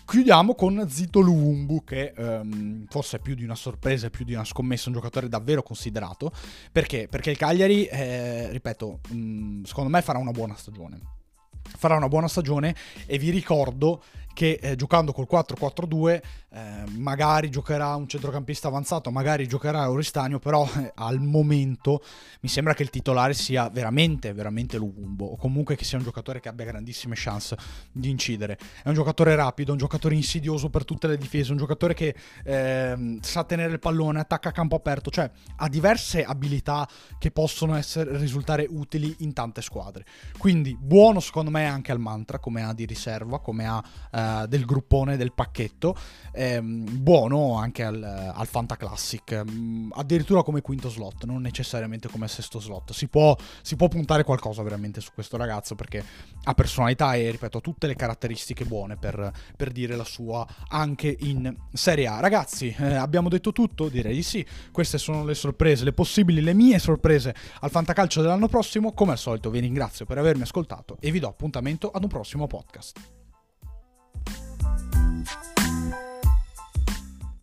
Chiudiamo 0.05 0.55
con 0.55 0.87
Zito 0.89 1.21
Luumbu 1.21 1.85
che 1.85 2.13
ehm, 2.15 2.87
forse 2.89 3.17
è 3.17 3.21
più 3.21 3.35
di 3.35 3.45
una 3.45 3.55
sorpresa, 3.55 4.11
più 4.11 4.25
di 4.25 4.35
una 4.35 4.45
scommessa, 4.45 4.89
un 4.89 4.95
giocatore 4.95 5.29
davvero 5.29 5.63
considerato. 5.63 6.31
Perché? 6.71 7.09
Perché 7.09 7.31
il 7.31 7.37
Cagliari, 7.37 7.87
eh, 7.87 8.51
ripeto, 8.51 9.01
mh, 9.09 9.17
mm, 9.17 9.63
secondo 9.65 9.91
me 9.91 10.03
farà 10.03 10.19
una 10.19 10.33
buona 10.33 10.57
stagione 10.57 11.21
farà 11.63 11.97
una 11.97 12.09
buona 12.09 12.29
stagione 12.29 12.75
e 13.07 13.19
vi 13.19 13.31
ricordo 13.31 14.03
che 14.33 14.59
eh, 14.61 14.77
giocando 14.77 15.13
col 15.13 15.27
4-4-2 15.31 16.21
eh, 16.55 16.85
magari 16.99 17.49
giocherà 17.49 17.95
un 17.97 18.07
centrocampista 18.07 18.69
avanzato, 18.69 19.11
magari 19.11 19.49
giocherà 19.49 19.91
Oristagno, 19.91 20.39
però 20.39 20.69
eh, 20.77 20.93
al 20.97 21.19
momento 21.21 22.03
mi 22.41 22.49
sembra 22.49 22.75
che 22.75 22.83
il 22.83 22.91
titolare 22.91 23.33
sia 23.33 23.71
veramente, 23.71 24.35
veramente 24.35 24.77
Lugumbo, 24.77 25.25
o 25.25 25.37
comunque 25.37 25.77
che 25.77 25.85
sia 25.85 25.97
un 25.97 26.05
giocatore 26.05 26.41
che 26.41 26.51
abbia 26.51 26.67
grandissime 26.67 27.15
chance 27.17 27.57
di 27.91 28.11
incidere. 28.11 28.59
È 28.83 28.89
un 28.89 28.95
giocatore 28.95 29.35
rapido, 29.35 29.73
un 29.73 29.79
giocatore 29.79 30.15
insidioso 30.15 30.69
per 30.69 30.85
tutte 30.85 31.07
le 31.07 31.17
difese, 31.17 31.53
un 31.53 31.59
giocatore 31.59 31.95
che 31.95 32.15
ehm, 32.45 33.21
sa 33.21 33.45
tenere 33.45 33.73
il 33.73 33.79
pallone, 33.79 34.21
attacca 34.21 34.51
a 34.51 34.53
campo 34.53 34.77
aperto, 34.77 35.11
cioè 35.11 35.31
ha 35.57 35.69
diverse 35.69 36.23
abilità 36.23 36.87
che 37.19 37.31
possono 37.31 37.77
essere, 37.77 38.19
risultare 38.19 38.67
utili 38.69 39.17
in 39.21 39.33
tante 39.33 39.63
squadre. 39.63 40.05
Quindi 40.37 40.77
buono 40.79 41.21
secondo 41.21 41.51
me 41.51 41.67
anche 41.67 41.93
al 41.93 41.99
mantra, 41.99 42.39
come 42.39 42.63
ha 42.63 42.75
di 42.75 42.85
riserva, 42.85 43.41
come 43.41 43.67
ha 43.67 43.83
del 44.49 44.65
gruppone, 44.65 45.17
del 45.17 45.33
pacchetto 45.33 45.97
ehm, 46.33 47.01
buono 47.01 47.57
anche 47.57 47.85
al, 47.85 48.03
al 48.03 48.47
Fanta 48.47 48.77
Classic, 48.77 49.45
mm, 49.45 49.93
addirittura 49.95 50.43
come 50.43 50.61
quinto 50.61 50.89
slot, 50.89 51.25
non 51.25 51.43
necessariamente 51.43 52.09
come 52.09 52.29
sesto 52.29 52.59
slot. 52.59 52.93
Si 52.93 53.09
può, 53.09 53.37
si 53.63 53.77
può 53.77 53.89
puntare 53.89 54.25
qualcosa 54.25 54.63
veramente 54.63 55.01
su 55.01 55.11
questo 55.15 55.37
ragazzo 55.37 55.75
perché 55.75 56.03
ha 56.45 56.55
personalità 56.55 57.15
e, 57.15 57.31
ripeto, 57.31 57.59
ha 57.59 57.61
tutte 57.61 57.87
le 57.87 57.95
caratteristiche 57.95 58.65
buone 58.65 58.97
per, 58.97 59.31
per 59.57 59.71
dire 59.71 59.97
la 59.97 60.05
sua 60.05 60.47
anche 60.69 61.15
in 61.21 61.55
Serie 61.73 62.07
A. 62.07 62.21
Ragazzi, 62.21 62.75
eh, 62.79 62.95
abbiamo 62.95 63.29
detto 63.29 63.53
tutto? 63.53 63.89
Direi 63.89 64.15
di 64.15 64.23
sì. 64.23 64.45
Queste 64.71 64.99
sono 64.99 65.25
le 65.25 65.35
sorprese, 65.35 65.85
le 65.85 65.93
possibili, 65.93 66.41
le 66.41 66.55
mie 66.55 66.79
sorprese 66.79 67.35
al 67.61 67.71
Fantacalcio 67.71 68.23
dell'anno 68.23 68.49
prossimo. 68.49 68.93
Come 68.93 69.13
al 69.13 69.19
solito 69.19 69.51
vi 69.51 69.61
ringrazio 69.61 70.07
per 70.07 70.19
avermi 70.19 70.43
ascoltato 70.43 70.97
e 71.01 71.11
vi 71.11 71.19
do 71.19 71.29
appuntamento 71.29 71.91
ad 71.91 72.03
un 72.03 72.09
prossimo 72.09 72.47
podcast. 72.47 73.22
Thank 75.25 75.47
you. 75.47 75.52